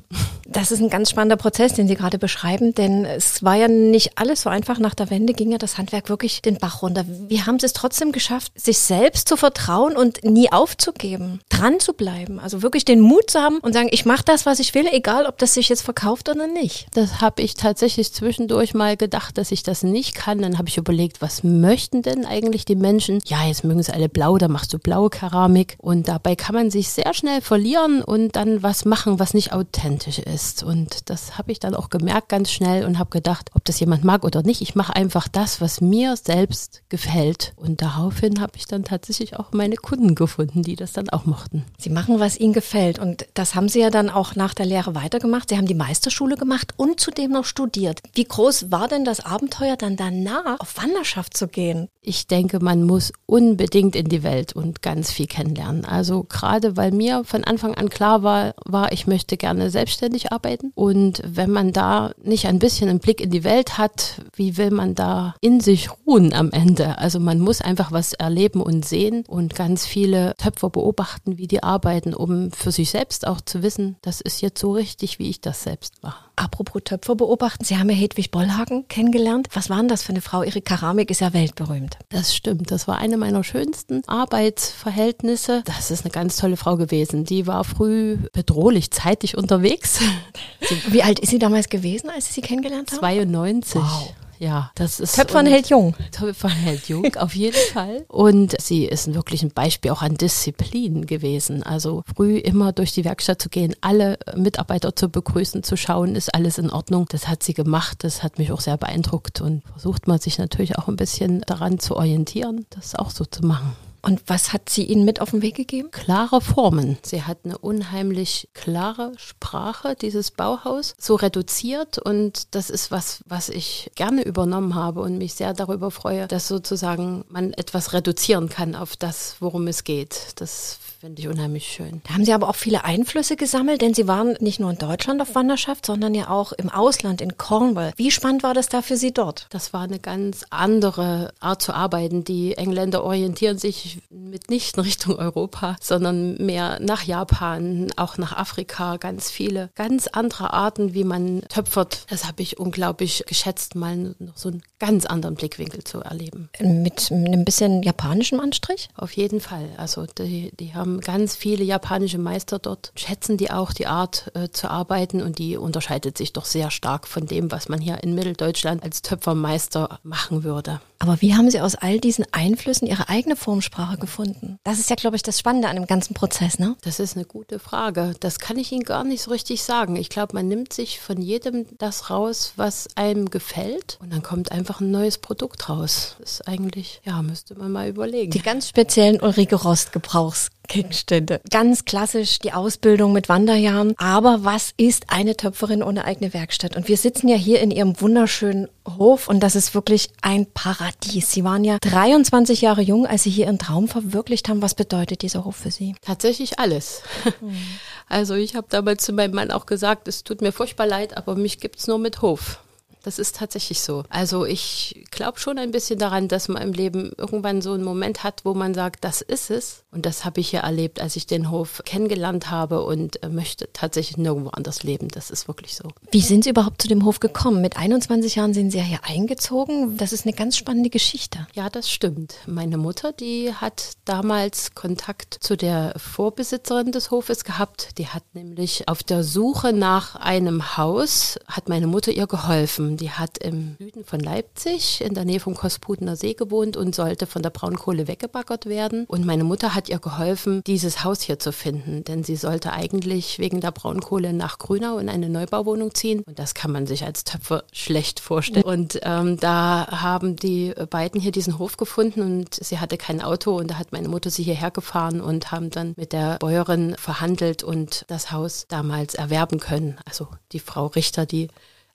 Das 0.47 0.71
ist 0.71 0.81
ein 0.81 0.89
ganz 0.89 1.09
spannender 1.09 1.37
Prozess, 1.37 1.73
den 1.73 1.87
Sie 1.87 1.95
gerade 1.95 2.17
beschreiben, 2.17 2.73
denn 2.73 3.05
es 3.05 3.41
war 3.41 3.55
ja 3.55 3.67
nicht 3.69 4.17
alles 4.17 4.41
so 4.41 4.49
einfach. 4.49 4.79
Nach 4.79 4.93
der 4.93 5.09
Wende 5.09 5.33
ging 5.33 5.51
ja 5.51 5.57
das 5.57 5.77
Handwerk 5.77 6.09
wirklich 6.09 6.41
den 6.41 6.57
Bach 6.57 6.81
runter. 6.81 7.05
Wie 7.07 7.41
haben 7.41 7.59
Sie 7.59 7.65
es 7.65 7.73
trotzdem 7.73 8.11
geschafft, 8.11 8.51
sich 8.55 8.79
selbst 8.79 9.29
zu 9.29 9.37
vertrauen 9.37 9.95
und 9.95 10.23
nie 10.25 10.51
aufzugeben, 10.51 11.39
dran 11.49 11.79
zu 11.79 11.93
bleiben? 11.93 12.39
Also 12.39 12.61
wirklich 12.61 12.83
den 12.83 12.99
Mut 12.99 13.29
zu 13.29 13.39
haben 13.39 13.59
und 13.59 13.73
sagen, 13.73 13.89
ich 13.91 14.05
mache 14.05 14.23
das, 14.25 14.45
was 14.45 14.59
ich 14.59 14.73
will, 14.73 14.87
egal 15.01 15.25
ob 15.25 15.39
das 15.39 15.55
sich 15.55 15.67
jetzt 15.69 15.81
verkauft 15.81 16.29
oder 16.29 16.45
nicht. 16.45 16.85
Das 16.93 17.21
habe 17.21 17.41
ich 17.41 17.55
tatsächlich 17.55 18.13
zwischendurch 18.13 18.75
mal 18.75 18.95
gedacht, 18.95 19.37
dass 19.39 19.51
ich 19.51 19.63
das 19.63 19.81
nicht 19.81 20.13
kann. 20.13 20.39
Dann 20.43 20.59
habe 20.59 20.69
ich 20.69 20.77
überlegt, 20.77 21.23
was 21.23 21.43
möchten 21.43 22.03
denn 22.03 22.23
eigentlich 22.23 22.65
die 22.65 22.75
Menschen? 22.75 23.19
Ja, 23.25 23.43
jetzt 23.47 23.63
mögen 23.63 23.81
sie 23.81 23.91
alle 23.91 24.09
blau, 24.09 24.37
da 24.37 24.47
machst 24.47 24.73
du 24.73 24.77
blaue 24.77 25.09
Keramik. 25.09 25.75
Und 25.79 26.07
dabei 26.07 26.35
kann 26.35 26.53
man 26.53 26.69
sich 26.69 26.89
sehr 26.89 27.15
schnell 27.15 27.41
verlieren 27.41 28.03
und 28.03 28.35
dann 28.35 28.61
was 28.61 28.85
machen, 28.85 29.17
was 29.17 29.33
nicht 29.33 29.53
authentisch 29.53 30.19
ist. 30.19 30.61
Und 30.61 31.09
das 31.09 31.39
habe 31.39 31.51
ich 31.51 31.59
dann 31.59 31.73
auch 31.73 31.89
gemerkt 31.89 32.29
ganz 32.29 32.51
schnell 32.51 32.85
und 32.85 32.99
habe 32.99 33.09
gedacht, 33.09 33.49
ob 33.55 33.65
das 33.65 33.79
jemand 33.79 34.03
mag 34.03 34.23
oder 34.23 34.43
nicht. 34.43 34.61
Ich 34.61 34.75
mache 34.75 34.95
einfach 34.95 35.27
das, 35.27 35.61
was 35.61 35.81
mir 35.81 36.15
selbst 36.15 36.83
gefällt. 36.89 37.53
Und 37.55 37.81
daraufhin 37.81 38.39
habe 38.39 38.53
ich 38.55 38.67
dann 38.67 38.83
tatsächlich 38.83 39.37
auch 39.37 39.51
meine 39.51 39.77
Kunden 39.77 40.13
gefunden, 40.13 40.61
die 40.61 40.75
das 40.75 40.93
dann 40.93 41.09
auch 41.09 41.25
mochten. 41.25 41.65
Sie 41.79 41.89
machen, 41.89 42.19
was 42.19 42.39
ihnen 42.39 42.53
gefällt. 42.53 42.99
Und 42.99 43.25
das 43.33 43.55
haben 43.55 43.67
Sie 43.67 43.79
ja 43.79 43.89
dann 43.89 44.11
auch 44.11 44.35
nach 44.35 44.53
der 44.53 44.67
Lehre 44.67 44.90
weitergemacht. 44.95 45.49
Sie 45.49 45.57
haben 45.57 45.67
die 45.67 45.73
Meisterschule 45.73 46.35
gemacht 46.35 46.73
und 46.77 46.99
zudem 46.99 47.31
noch 47.31 47.45
studiert. 47.45 48.01
Wie 48.13 48.23
groß 48.23 48.71
war 48.71 48.87
denn 48.87 49.05
das 49.05 49.25
Abenteuer 49.25 49.77
dann 49.77 49.95
danach, 49.95 50.59
auf 50.59 50.77
Wanderschaft 50.77 51.35
zu 51.35 51.47
gehen? 51.47 51.87
Ich 52.03 52.25
denke, 52.25 52.59
man 52.59 52.83
muss 52.83 53.13
unbedingt 53.27 53.95
in 53.95 54.09
die 54.09 54.23
Welt 54.23 54.53
und 54.53 54.81
ganz 54.81 55.11
viel 55.11 55.27
kennenlernen. 55.27 55.85
Also 55.85 56.23
gerade 56.23 56.75
weil 56.75 56.91
mir 56.91 57.23
von 57.23 57.43
Anfang 57.43 57.75
an 57.75 57.89
klar 57.89 58.23
war, 58.23 58.55
war, 58.65 58.91
ich 58.91 59.05
möchte 59.05 59.37
gerne 59.37 59.69
selbstständig 59.69 60.31
arbeiten. 60.31 60.71
Und 60.73 61.21
wenn 61.25 61.51
man 61.51 61.73
da 61.73 62.11
nicht 62.23 62.47
ein 62.47 62.57
bisschen 62.57 62.89
einen 62.89 62.99
Blick 62.99 63.21
in 63.21 63.29
die 63.29 63.43
Welt 63.43 63.77
hat, 63.77 64.23
wie 64.35 64.57
will 64.57 64.71
man 64.71 64.95
da 64.95 65.35
in 65.41 65.59
sich 65.59 65.89
ruhen 66.07 66.33
am 66.33 66.51
Ende? 66.51 66.97
Also 66.97 67.19
man 67.19 67.39
muss 67.39 67.61
einfach 67.61 67.91
was 67.91 68.13
erleben 68.13 68.61
und 68.61 68.83
sehen 68.83 69.23
und 69.27 69.55
ganz 69.55 69.85
viele 69.85 70.33
Töpfer 70.37 70.71
beobachten, 70.71 71.37
wie 71.37 71.47
die 71.47 71.61
arbeiten, 71.61 72.15
um 72.15 72.51
für 72.51 72.71
sich 72.71 72.89
selbst 72.89 73.27
auch 73.27 73.41
zu 73.41 73.61
wissen, 73.61 73.97
das 74.01 74.21
ist 74.21 74.41
jetzt 74.41 74.59
so 74.59 74.70
richtig, 74.71 75.19
wie 75.19 75.29
ich 75.29 75.41
das 75.41 75.63
selbst 75.63 76.01
mache. 76.03 76.25
Apropos 76.35 76.81
Töpfer 76.83 77.15
beobachten, 77.15 77.63
Sie 77.63 77.77
haben 77.77 77.89
ja 77.89 77.95
Hedwig 77.95 78.31
Bollhagen 78.31 78.87
kennengelernt. 78.87 79.47
Was 79.53 79.69
war 79.69 79.77
denn 79.77 79.87
das 79.87 80.03
für 80.03 80.09
eine 80.09 80.21
Frau? 80.21 80.43
Ihre 80.43 80.61
Keramik 80.61 81.11
ist 81.11 81.21
ja 81.21 81.33
weltberühmt. 81.33 81.97
Das 82.09 82.35
stimmt. 82.35 82.71
Das 82.71 82.87
war 82.87 82.97
eine 82.97 83.17
meiner 83.17 83.43
schönsten 83.43 84.01
Arbeitsverhältnisse. 84.07 85.63
Das 85.65 85.91
ist 85.91 86.05
eine 86.05 86.11
ganz 86.11 86.37
tolle 86.37 86.57
Frau 86.57 86.77
gewesen. 86.77 87.25
Die 87.25 87.47
war 87.47 87.63
früh 87.63 88.17
bedrohlich 88.33 88.91
zeitig 88.91 89.37
unterwegs. 89.37 89.99
Wie 90.87 91.03
alt 91.03 91.19
ist 91.19 91.29
sie 91.29 91.39
damals 91.39 91.69
gewesen, 91.69 92.09
als 92.09 92.27
Sie 92.27 92.33
sie 92.33 92.41
kennengelernt 92.41 92.91
haben? 92.91 92.99
92. 92.99 93.81
Wow. 93.81 94.13
Ja, 94.41 94.71
das 94.73 94.99
ist. 94.99 95.15
Töpfern 95.15 95.45
hält 95.45 95.69
jung. 95.69 95.95
Töpfern 96.11 96.49
hält 96.49 96.89
jung, 96.89 97.15
auf 97.17 97.35
jeden 97.35 97.59
Fall. 97.71 98.05
Und 98.07 98.59
sie 98.59 98.85
ist 98.85 99.13
wirklich 99.13 99.43
ein 99.43 99.51
Beispiel 99.51 99.91
auch 99.91 100.01
an 100.01 100.15
Disziplin 100.15 101.05
gewesen. 101.05 101.61
Also 101.61 102.01
früh 102.15 102.37
immer 102.37 102.71
durch 102.71 102.91
die 102.91 103.05
Werkstatt 103.05 103.39
zu 103.39 103.49
gehen, 103.49 103.75
alle 103.81 104.17
Mitarbeiter 104.35 104.95
zu 104.95 105.09
begrüßen, 105.09 105.61
zu 105.61 105.77
schauen, 105.77 106.15
ist 106.15 106.33
alles 106.33 106.57
in 106.57 106.71
Ordnung. 106.71 107.05
Das 107.09 107.27
hat 107.27 107.43
sie 107.43 107.53
gemacht. 107.53 108.03
Das 108.03 108.23
hat 108.23 108.39
mich 108.39 108.51
auch 108.51 108.61
sehr 108.61 108.77
beeindruckt 108.77 109.41
und 109.41 109.61
versucht 109.73 110.07
man 110.07 110.17
sich 110.17 110.39
natürlich 110.39 110.75
auch 110.79 110.87
ein 110.87 110.95
bisschen 110.95 111.41
daran 111.41 111.77
zu 111.77 111.95
orientieren, 111.95 112.65
das 112.71 112.95
auch 112.95 113.11
so 113.11 113.25
zu 113.25 113.45
machen. 113.45 113.75
Und 114.01 114.23
was 114.27 114.53
hat 114.53 114.69
sie 114.69 114.83
Ihnen 114.85 115.05
mit 115.05 115.21
auf 115.21 115.31
den 115.31 115.41
Weg 115.41 115.55
gegeben? 115.55 115.91
Klare 115.91 116.41
Formen. 116.41 116.97
Sie 117.03 117.23
hat 117.23 117.39
eine 117.43 117.57
unheimlich 117.57 118.49
klare 118.53 119.13
Sprache, 119.17 119.95
dieses 119.95 120.31
Bauhaus, 120.31 120.95
so 120.97 121.15
reduziert. 121.15 121.99
Und 121.99 122.55
das 122.55 122.69
ist 122.69 122.91
was, 122.91 123.23
was 123.27 123.49
ich 123.49 123.91
gerne 123.95 124.23
übernommen 124.23 124.75
habe 124.75 125.01
und 125.01 125.17
mich 125.17 125.35
sehr 125.35 125.53
darüber 125.53 125.91
freue, 125.91 126.27
dass 126.27 126.47
sozusagen 126.47 127.25
man 127.29 127.53
etwas 127.53 127.93
reduzieren 127.93 128.49
kann 128.49 128.75
auf 128.75 128.95
das, 128.95 129.35
worum 129.39 129.67
es 129.67 129.83
geht. 129.83 130.33
Das 130.35 130.79
finde 131.01 131.19
ich 131.19 131.27
unheimlich 131.27 131.65
schön. 131.67 132.01
Da 132.07 132.13
haben 132.13 132.25
Sie 132.25 132.33
aber 132.33 132.47
auch 132.47 132.55
viele 132.55 132.85
Einflüsse 132.85 133.35
gesammelt, 133.35 133.81
denn 133.81 133.95
Sie 133.95 134.07
waren 134.07 134.37
nicht 134.39 134.59
nur 134.59 134.69
in 134.69 134.77
Deutschland 134.77 135.19
auf 135.19 135.33
Wanderschaft, 135.33 135.87
sondern 135.87 136.13
ja 136.13 136.29
auch 136.29 136.51
im 136.51 136.69
Ausland, 136.69 137.21
in 137.21 137.37
Cornwall. 137.37 137.91
Wie 137.95 138.11
spannend 138.11 138.43
war 138.43 138.53
das 138.53 138.69
da 138.69 138.83
für 138.83 138.95
Sie 138.97 139.11
dort? 139.11 139.47
Das 139.49 139.73
war 139.73 139.81
eine 139.81 139.97
ganz 139.97 140.45
andere 140.51 141.33
Art 141.39 141.63
zu 141.63 141.73
arbeiten. 141.73 142.23
Die 142.23 142.55
Engländer 142.55 143.03
orientieren 143.03 143.57
sich 143.57 143.90
mitnichten 144.09 144.81
Richtung 144.83 145.15
Europa, 145.15 145.75
sondern 145.81 146.37
mehr 146.37 146.79
nach 146.79 147.03
Japan, 147.03 147.87
auch 147.95 148.17
nach 148.17 148.35
Afrika, 148.35 148.97
ganz 148.97 149.29
viele, 149.31 149.69
ganz 149.75 150.07
andere 150.07 150.53
Arten, 150.53 150.93
wie 150.93 151.03
man 151.03 151.41
töpfert. 151.49 152.05
Das 152.09 152.25
habe 152.25 152.41
ich 152.41 152.59
unglaublich 152.59 153.23
geschätzt, 153.27 153.75
mal 153.75 154.15
noch 154.19 154.37
so 154.37 154.49
einen 154.49 154.61
ganz 154.79 155.05
anderen 155.05 155.35
Blickwinkel 155.35 155.83
zu 155.83 156.01
erleben. 156.01 156.49
Mit 156.59 157.11
einem 157.11 157.45
bisschen 157.45 157.83
japanischem 157.83 158.39
Anstrich? 158.39 158.89
Auf 158.95 159.11
jeden 159.13 159.39
Fall. 159.41 159.69
Also 159.77 160.05
die, 160.05 160.51
die 160.59 160.73
haben 160.73 161.01
ganz 161.01 161.35
viele 161.35 161.63
japanische 161.63 162.17
Meister 162.17 162.59
dort, 162.59 162.91
schätzen 162.95 163.37
die 163.37 163.51
auch 163.51 163.73
die 163.73 163.87
Art 163.87 164.31
äh, 164.35 164.49
zu 164.49 164.69
arbeiten 164.69 165.21
und 165.21 165.39
die 165.39 165.57
unterscheidet 165.57 166.17
sich 166.17 166.33
doch 166.33 166.45
sehr 166.45 166.71
stark 166.71 167.07
von 167.07 167.25
dem, 167.25 167.51
was 167.51 167.69
man 167.69 167.79
hier 167.79 168.03
in 168.03 168.15
Mitteldeutschland 168.15 168.83
als 168.83 169.01
Töpfermeister 169.01 169.99
machen 170.03 170.43
würde. 170.43 170.81
Aber 171.01 171.19
wie 171.19 171.33
haben 171.35 171.49
Sie 171.49 171.59
aus 171.59 171.73
all 171.73 171.99
diesen 171.99 172.25
Einflüssen 172.31 172.87
Ihre 172.87 173.09
eigene 173.09 173.35
Formsprache 173.35 173.97
gefunden? 173.97 174.59
Das 174.63 174.77
ist 174.77 174.91
ja, 174.91 174.95
glaube 174.95 175.15
ich, 175.15 175.23
das 175.23 175.39
Spannende 175.39 175.67
an 175.67 175.75
dem 175.75 175.87
ganzen 175.87 176.13
Prozess, 176.13 176.59
ne? 176.59 176.75
Das 176.83 176.99
ist 176.99 177.15
eine 177.15 177.25
gute 177.25 177.57
Frage. 177.57 178.13
Das 178.19 178.37
kann 178.37 178.59
ich 178.59 178.71
Ihnen 178.71 178.83
gar 178.83 179.03
nicht 179.03 179.23
so 179.23 179.31
richtig 179.31 179.63
sagen. 179.63 179.95
Ich 179.95 180.09
glaube, 180.09 180.35
man 180.35 180.47
nimmt 180.47 180.73
sich 180.73 180.99
von 180.99 181.19
jedem 181.19 181.65
das 181.79 182.11
raus, 182.11 182.53
was 182.55 182.87
einem 182.95 183.31
gefällt 183.31 183.97
und 183.99 184.13
dann 184.13 184.21
kommt 184.21 184.51
einfach 184.51 184.79
ein 184.79 184.91
neues 184.91 185.17
Produkt 185.17 185.69
raus. 185.69 186.17
Das 186.19 186.33
ist 186.33 186.47
eigentlich, 186.47 187.01
ja, 187.03 187.23
müsste 187.23 187.55
man 187.55 187.71
mal 187.71 187.89
überlegen. 187.89 188.29
Die 188.29 188.41
ganz 188.43 188.69
speziellen 188.69 189.19
Ulrike 189.21 189.55
Rost 189.55 189.93
Gebrauchs 189.93 190.51
Gegenstände. 190.67 191.41
Ganz 191.49 191.83
klassisch 191.83 192.39
die 192.39 192.53
Ausbildung 192.53 193.11
mit 193.11 193.27
Wanderjahren. 193.27 193.93
Aber 193.97 194.45
was 194.45 194.73
ist 194.77 195.05
eine 195.09 195.35
Töpferin 195.35 195.83
ohne 195.83 196.05
eigene 196.05 196.33
Werkstatt? 196.33 196.77
Und 196.77 196.87
wir 196.87 196.95
sitzen 196.95 197.27
ja 197.27 197.35
hier 197.35 197.59
in 197.59 197.71
ihrem 197.71 197.99
wunderschönen 197.99 198.69
Hof 198.87 199.27
und 199.27 199.41
das 199.41 199.55
ist 199.55 199.75
wirklich 199.75 200.09
ein 200.21 200.45
Paradies 200.45 200.90
Paradies. 200.91 201.31
Sie 201.31 201.43
waren 201.43 201.63
ja 201.63 201.77
23 201.79 202.61
Jahre 202.61 202.81
jung, 202.81 203.05
als 203.05 203.23
Sie 203.23 203.29
hier 203.29 203.45
Ihren 203.45 203.59
Traum 203.59 203.87
verwirklicht 203.87 204.49
haben. 204.49 204.61
Was 204.61 204.75
bedeutet 204.75 205.21
dieser 205.21 205.45
Hof 205.45 205.55
für 205.55 205.71
Sie? 205.71 205.95
Tatsächlich 206.01 206.59
alles. 206.59 207.01
Mhm. 207.41 207.55
Also 208.09 208.33
ich 208.33 208.57
habe 208.57 208.67
damals 208.69 209.05
zu 209.05 209.13
meinem 209.13 209.33
Mann 209.33 209.51
auch 209.51 209.65
gesagt, 209.65 210.09
es 210.09 210.25
tut 210.25 210.41
mir 210.41 210.51
furchtbar 210.51 210.85
leid, 210.85 211.15
aber 211.15 211.37
mich 211.37 211.61
gibt's 211.61 211.87
nur 211.87 211.97
mit 211.97 212.21
Hof. 212.21 212.59
Das 213.03 213.19
ist 213.19 213.37
tatsächlich 213.37 213.79
so. 213.79 214.03
Also 214.09 214.45
ich 214.45 215.05
glaube 215.11 215.39
schon 215.39 215.57
ein 215.57 215.71
bisschen 215.71 215.97
daran, 215.97 216.27
dass 216.27 216.49
man 216.49 216.61
im 216.61 216.73
Leben 216.73 217.13
irgendwann 217.17 217.61
so 217.61 217.71
einen 217.71 217.85
Moment 217.85 218.25
hat, 218.25 218.41
wo 218.43 218.53
man 218.53 218.73
sagt, 218.73 219.05
das 219.05 219.21
ist 219.21 219.49
es. 219.49 219.80
Und 219.91 220.05
das 220.05 220.23
habe 220.23 220.39
ich 220.39 220.49
hier 220.49 220.61
erlebt, 220.61 221.01
als 221.01 221.17
ich 221.17 221.27
den 221.27 221.51
Hof 221.51 221.81
kennengelernt 221.83 222.49
habe 222.49 222.83
und 222.83 223.21
äh, 223.23 223.29
möchte 223.29 223.69
tatsächlich 223.73 224.17
nirgendwo 224.17 224.49
anders 224.49 224.83
leben. 224.83 225.09
Das 225.09 225.29
ist 225.29 225.49
wirklich 225.49 225.75
so. 225.75 225.89
Wie 226.11 226.21
sind 226.21 226.45
Sie 226.45 226.49
überhaupt 226.49 226.81
zu 226.81 226.87
dem 226.87 227.03
Hof 227.03 227.19
gekommen? 227.19 227.61
Mit 227.61 227.77
21 227.77 228.35
Jahren 228.35 228.53
sind 228.53 228.71
Sie 228.71 228.77
ja 228.77 228.83
hier 228.83 229.03
eingezogen. 229.03 229.97
Das 229.97 230.13
ist 230.13 230.25
eine 230.25 230.33
ganz 230.33 230.55
spannende 230.55 230.89
Geschichte. 230.89 231.45
Ja, 231.53 231.69
das 231.69 231.91
stimmt. 231.91 232.35
Meine 232.47 232.77
Mutter, 232.77 233.11
die 233.11 233.53
hat 233.53 233.93
damals 234.05 234.75
Kontakt 234.75 235.37
zu 235.41 235.57
der 235.57 235.93
Vorbesitzerin 235.97 236.93
des 236.93 237.11
Hofes 237.11 237.43
gehabt. 237.43 237.97
Die 237.97 238.07
hat 238.07 238.23
nämlich 238.33 238.87
auf 238.87 239.03
der 239.03 239.23
Suche 239.23 239.73
nach 239.73 240.15
einem 240.15 240.77
Haus, 240.77 241.37
hat 241.47 241.67
meine 241.67 241.87
Mutter 241.87 242.13
ihr 242.13 242.27
geholfen. 242.27 242.95
Die 242.95 243.11
hat 243.11 243.39
im 243.39 243.75
Süden 243.77 244.05
von 244.05 244.21
Leipzig 244.21 245.01
in 245.01 245.15
der 245.15 245.25
Nähe 245.25 245.41
vom 245.41 245.55
Kosputener 245.55 246.15
See 246.15 246.33
gewohnt 246.33 246.77
und 246.77 246.95
sollte 246.95 247.27
von 247.27 247.41
der 247.41 247.49
Braunkohle 247.49 248.07
weggebaggert 248.07 248.67
werden. 248.67 249.05
Und 249.07 249.25
meine 249.25 249.43
Mutter 249.43 249.75
hat 249.75 249.80
ihr 249.89 249.99
geholfen, 249.99 250.61
dieses 250.65 251.03
Haus 251.03 251.21
hier 251.21 251.39
zu 251.39 251.51
finden, 251.51 252.03
denn 252.03 252.23
sie 252.23 252.35
sollte 252.35 252.73
eigentlich 252.73 253.39
wegen 253.39 253.61
der 253.61 253.71
Braunkohle 253.71 254.33
nach 254.33 254.57
Grünau 254.57 254.97
in 254.97 255.09
eine 255.09 255.29
Neubauwohnung 255.29 255.93
ziehen. 255.93 256.23
Und 256.25 256.39
das 256.39 256.53
kann 256.53 256.71
man 256.71 256.87
sich 256.87 257.05
als 257.05 257.23
Töpfer 257.23 257.63
schlecht 257.71 258.19
vorstellen. 258.19 258.65
Und 258.65 258.99
ähm, 259.03 259.37
da 259.37 259.87
haben 259.89 260.35
die 260.35 260.73
beiden 260.89 261.19
hier 261.21 261.31
diesen 261.31 261.59
Hof 261.59 261.77
gefunden 261.77 262.21
und 262.21 262.55
sie 262.55 262.79
hatte 262.79 262.97
kein 262.97 263.21
Auto 263.21 263.57
und 263.57 263.71
da 263.71 263.77
hat 263.77 263.91
meine 263.91 264.09
Mutter 264.09 264.29
sie 264.29 264.43
hierher 264.43 264.71
gefahren 264.71 265.21
und 265.21 265.51
haben 265.51 265.69
dann 265.69 265.93
mit 265.97 266.13
der 266.13 266.37
Bäuerin 266.39 266.95
verhandelt 266.97 267.63
und 267.63 268.05
das 268.07 268.31
Haus 268.31 268.65
damals 268.67 269.15
erwerben 269.15 269.59
können. 269.59 269.97
Also 270.05 270.27
die 270.51 270.59
Frau 270.59 270.87
Richter, 270.87 271.25
die 271.25 271.49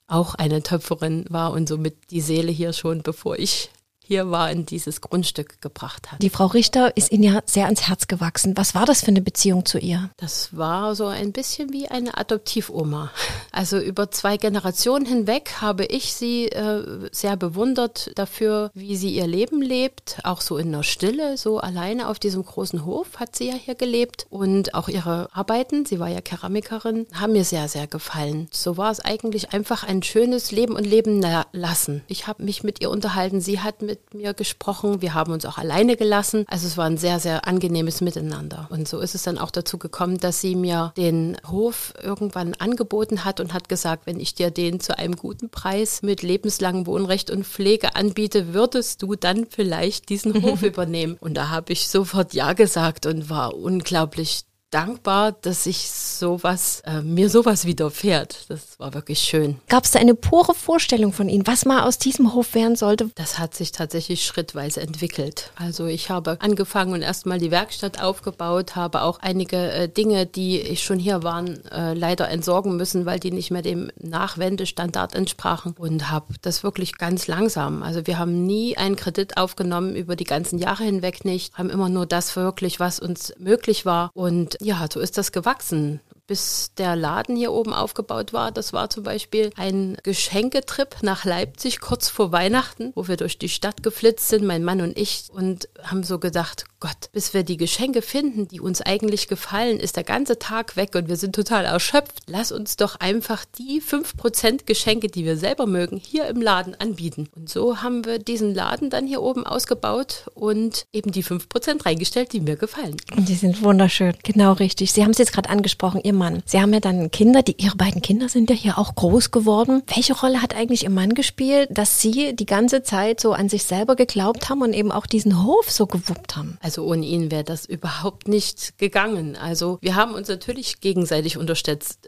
auch 0.07 0.35
eine 0.35 0.63
Töpferin 0.63 1.25
war 1.29 1.51
und 1.51 1.67
somit 1.67 2.11
die 2.11 2.21
Seele 2.21 2.51
hier 2.51 2.73
schon, 2.73 3.01
bevor 3.01 3.37
ich 3.37 3.69
hier 4.07 4.31
war, 4.31 4.49
in 4.51 4.65
dieses 4.65 5.01
Grundstück 5.01 5.61
gebracht 5.61 6.11
hat. 6.11 6.23
Die 6.23 6.29
Frau 6.29 6.45
Richter 6.45 6.95
ist 6.95 7.11
Ihnen 7.11 7.23
ja 7.23 7.41
sehr 7.45 7.65
ans 7.65 7.87
Herz 7.89 8.07
gewachsen. 8.07 8.55
Was 8.55 8.73
war 8.73 8.85
das 8.85 9.01
für 9.01 9.07
eine 9.07 9.21
Beziehung 9.21 9.65
zu 9.65 9.79
ihr? 9.79 10.09
Das 10.15 10.55
war 10.55 10.95
so 10.95 11.07
ein 11.07 11.33
bisschen 11.33 11.73
wie 11.73 11.89
eine 11.89 12.17
Adoptivoma. 12.17 13.11
Also 13.51 13.79
über 13.79 14.09
zwei 14.11 14.37
Generationen 14.37 15.05
hinweg 15.05 15.55
habe 15.61 15.85
ich 15.85 16.13
sie 16.13 16.45
äh, 16.45 17.09
sehr 17.11 17.35
bewundert 17.35 18.11
dafür, 18.15 18.71
wie 18.73 18.95
sie 18.95 19.09
ihr 19.09 19.27
Leben 19.27 19.61
lebt, 19.61 20.19
auch 20.23 20.39
so 20.39 20.57
in 20.57 20.71
der 20.71 20.83
Stille, 20.83 21.37
so 21.37 21.59
alleine 21.59 22.07
auf 22.07 22.19
diesem 22.19 22.45
großen 22.45 22.85
Hof 22.85 23.17
hat 23.17 23.35
sie 23.35 23.49
ja 23.49 23.55
hier 23.55 23.75
gelebt 23.75 24.25
und 24.29 24.73
auch 24.73 24.87
ihre 24.87 25.29
Arbeiten, 25.33 25.85
sie 25.85 25.99
war 25.99 26.07
ja 26.07 26.21
Keramikerin, 26.21 27.07
haben 27.13 27.33
mir 27.33 27.43
sehr, 27.43 27.67
sehr 27.67 27.87
gefallen. 27.87 28.47
So 28.51 28.77
war 28.77 28.91
es 28.91 28.99
eigentlich 28.99 29.53
einfach 29.53 29.83
ein 29.83 30.03
schönes 30.03 30.51
Leben 30.51 30.75
und 30.75 30.85
Leben 30.85 31.25
lassen. 31.51 32.03
Ich 32.07 32.27
habe 32.27 32.43
mich 32.43 32.63
mit 32.63 32.81
ihr 32.81 32.89
unterhalten, 32.89 33.41
sie 33.41 33.59
hat 33.59 33.81
mit 33.81 33.96
mit 33.97 34.13
mir 34.13 34.33
gesprochen. 34.33 35.01
Wir 35.01 35.13
haben 35.13 35.31
uns 35.31 35.45
auch 35.45 35.57
alleine 35.57 35.95
gelassen. 35.95 36.45
Also 36.47 36.67
es 36.67 36.77
war 36.77 36.85
ein 36.85 36.97
sehr, 36.97 37.19
sehr 37.19 37.47
angenehmes 37.47 38.01
Miteinander. 38.01 38.67
Und 38.69 38.87
so 38.87 38.99
ist 38.99 39.15
es 39.15 39.23
dann 39.23 39.37
auch 39.37 39.51
dazu 39.51 39.77
gekommen, 39.77 40.17
dass 40.19 40.41
sie 40.41 40.55
mir 40.55 40.93
den 40.97 41.37
Hof 41.47 41.93
irgendwann 42.01 42.53
angeboten 42.55 43.25
hat 43.25 43.39
und 43.39 43.53
hat 43.53 43.69
gesagt, 43.69 44.05
wenn 44.05 44.19
ich 44.19 44.35
dir 44.35 44.51
den 44.51 44.79
zu 44.79 44.97
einem 44.97 45.15
guten 45.15 45.49
Preis 45.49 46.01
mit 46.01 46.21
lebenslangem 46.21 46.85
Wohnrecht 46.85 47.31
und 47.31 47.45
Pflege 47.45 47.95
anbiete, 47.95 48.53
würdest 48.53 49.01
du 49.01 49.15
dann 49.15 49.45
vielleicht 49.49 50.09
diesen 50.09 50.41
Hof 50.43 50.61
übernehmen? 50.63 51.17
Und 51.19 51.35
da 51.35 51.49
habe 51.49 51.73
ich 51.73 51.87
sofort 51.87 52.33
Ja 52.33 52.53
gesagt 52.53 53.05
und 53.05 53.29
war 53.29 53.55
unglaublich 53.55 54.43
dankbar, 54.69 55.31
dass 55.31 55.65
ich 55.65 55.89
sowas, 55.89 56.81
äh, 56.85 57.01
mir 57.01 57.29
sowas 57.29 57.65
widerfährt. 57.65 58.45
Das 58.49 58.79
war 58.79 58.93
wirklich 58.93 59.19
schön. 59.19 59.59
Gab 59.69 59.85
es 59.85 59.91
da 59.91 59.99
eine 59.99 60.15
pure 60.15 60.53
Vorstellung 60.53 61.13
von 61.13 61.29
Ihnen, 61.29 61.47
was 61.47 61.65
mal 61.65 61.83
aus 61.83 61.97
diesem 61.97 62.33
Hof 62.33 62.53
werden 62.53 62.75
sollte? 62.75 63.09
Das 63.15 63.39
hat 63.39 63.55
sich 63.55 63.71
tatsächlich 63.71 64.25
schrittweise 64.25 64.81
entwickelt. 64.81 65.51
Also 65.55 65.85
ich 65.85 66.09
habe 66.09 66.37
angefangen 66.41 66.93
und 66.93 67.01
erstmal 67.01 67.39
die 67.39 67.51
Werkstatt 67.51 68.01
aufgebaut, 68.01 68.75
habe 68.75 69.03
auch 69.03 69.19
einige 69.19 69.71
äh, 69.71 69.89
Dinge, 69.89 70.25
die 70.25 70.75
schon 70.75 70.99
hier 70.99 71.23
waren, 71.23 71.65
äh, 71.67 71.93
leider 71.93 72.29
entsorgen 72.29 72.75
müssen, 72.75 73.05
weil 73.05 73.19
die 73.19 73.31
nicht 73.31 73.51
mehr 73.51 73.61
dem 73.61 73.89
Nachwendestandard 73.99 75.15
entsprachen 75.15 75.75
und 75.77 76.09
habe 76.09 76.33
das 76.41 76.63
wirklich 76.63 76.97
ganz 76.97 77.27
langsam. 77.27 77.83
Also 77.83 78.05
wir 78.05 78.19
haben 78.19 78.45
nie 78.45 78.77
einen 78.77 78.97
Kredit 78.97 79.37
aufgenommen 79.37 79.95
über 79.95 80.15
die 80.15 80.25
ganzen 80.25 80.59
Jahre 80.59 80.83
hinweg 80.83 81.23
nicht, 81.23 81.57
haben 81.57 81.69
immer 81.69 81.89
nur 81.89 82.05
das 82.05 82.35
wirklich, 82.35 82.79
was 82.79 82.99
uns 82.99 83.33
möglich 83.37 83.85
war 83.85 84.11
und 84.13 84.56
ja, 84.61 84.87
so 84.91 84.99
ist 84.99 85.17
das 85.17 85.31
gewachsen 85.31 85.99
bis 86.27 86.71
der 86.77 86.95
Laden 86.95 87.35
hier 87.35 87.53
oben 87.53 87.73
aufgebaut 87.73 88.33
war. 88.33 88.51
Das 88.51 88.73
war 88.73 88.89
zum 88.89 89.03
Beispiel 89.03 89.51
ein 89.55 89.97
Geschenketrip 90.03 90.97
nach 91.01 91.25
Leipzig 91.25 91.79
kurz 91.79 92.09
vor 92.09 92.31
Weihnachten, 92.31 92.91
wo 92.95 93.07
wir 93.07 93.17
durch 93.17 93.39
die 93.39 93.49
Stadt 93.49 93.81
geflitzt 93.81 94.27
sind, 94.27 94.45
mein 94.45 94.63
Mann 94.63 94.81
und 94.81 94.97
ich, 94.97 95.29
und 95.31 95.69
haben 95.83 96.03
so 96.03 96.19
gedacht, 96.19 96.65
Gott, 96.79 97.09
bis 97.11 97.33
wir 97.33 97.41
die 97.41 97.57
Geschenke 97.57 98.03
finden, 98.03 98.47
die 98.47 98.61
uns 98.61 98.81
eigentlich 98.81 99.27
gefallen, 99.27 99.79
ist 99.79 99.95
der 99.95 100.03
ganze 100.03 100.37
Tag 100.37 100.75
weg 100.75 100.93
und 100.93 101.09
wir 101.09 101.15
sind 101.15 101.33
total 101.33 101.65
erschöpft. 101.65 102.21
Lass 102.27 102.51
uns 102.51 102.75
doch 102.75 102.97
einfach 102.99 103.45
die 103.57 103.81
5% 103.81 104.65
Geschenke, 104.65 105.07
die 105.07 105.25
wir 105.25 105.37
selber 105.37 105.65
mögen, 105.65 105.97
hier 105.97 106.27
im 106.27 106.39
Laden 106.39 106.75
anbieten. 106.79 107.29
Und 107.35 107.49
so 107.49 107.81
haben 107.81 108.05
wir 108.05 108.19
diesen 108.19 108.53
Laden 108.53 108.91
dann 108.91 109.07
hier 109.07 109.23
oben 109.23 109.43
ausgebaut 109.43 110.29
und 110.35 110.85
eben 110.93 111.11
die 111.11 111.23
5% 111.23 111.85
reingestellt, 111.85 112.31
die 112.33 112.41
mir 112.41 112.57
gefallen. 112.57 112.97
Und 113.15 113.27
die 113.27 113.35
sind 113.35 113.63
wunderschön, 113.63 114.13
genau 114.21 114.53
richtig. 114.53 114.91
Sie 114.91 115.03
haben 115.03 115.11
es 115.11 115.17
jetzt 115.17 115.33
gerade 115.33 115.49
angesprochen, 115.49 116.01
Ihr 116.03 116.13
Mann. 116.17 116.43
Sie 116.45 116.59
haben 116.59 116.73
ja 116.73 116.79
dann 116.79 117.11
Kinder, 117.11 117.41
die, 117.43 117.55
Ihre 117.61 117.75
beiden 117.75 118.01
Kinder 118.01 118.29
sind 118.29 118.49
ja 118.49 118.55
hier 118.55 118.77
auch 118.77 118.95
groß 118.95 119.31
geworden. 119.31 119.83
Welche 119.93 120.13
Rolle 120.13 120.41
hat 120.41 120.55
eigentlich 120.55 120.83
Ihr 120.83 120.89
Mann 120.89 121.13
gespielt, 121.13 121.69
dass 121.71 122.01
Sie 122.01 122.35
die 122.35 122.45
ganze 122.45 122.83
Zeit 122.83 123.19
so 123.19 123.33
an 123.33 123.49
sich 123.49 123.63
selber 123.63 123.95
geglaubt 123.95 124.49
haben 124.49 124.61
und 124.61 124.73
eben 124.73 124.91
auch 124.91 125.05
diesen 125.05 125.43
Hof 125.45 125.71
so 125.71 125.87
gewuppt 125.87 126.35
haben? 126.35 126.57
Also 126.61 126.83
ohne 126.85 127.05
ihn 127.05 127.31
wäre 127.31 127.43
das 127.43 127.65
überhaupt 127.65 128.27
nicht 128.27 128.77
gegangen. 128.77 129.35
Also 129.35 129.77
wir 129.81 129.95
haben 129.95 130.13
uns 130.13 130.27
natürlich 130.27 130.81
gegenseitig 130.81 131.37
unterstützt. 131.37 132.07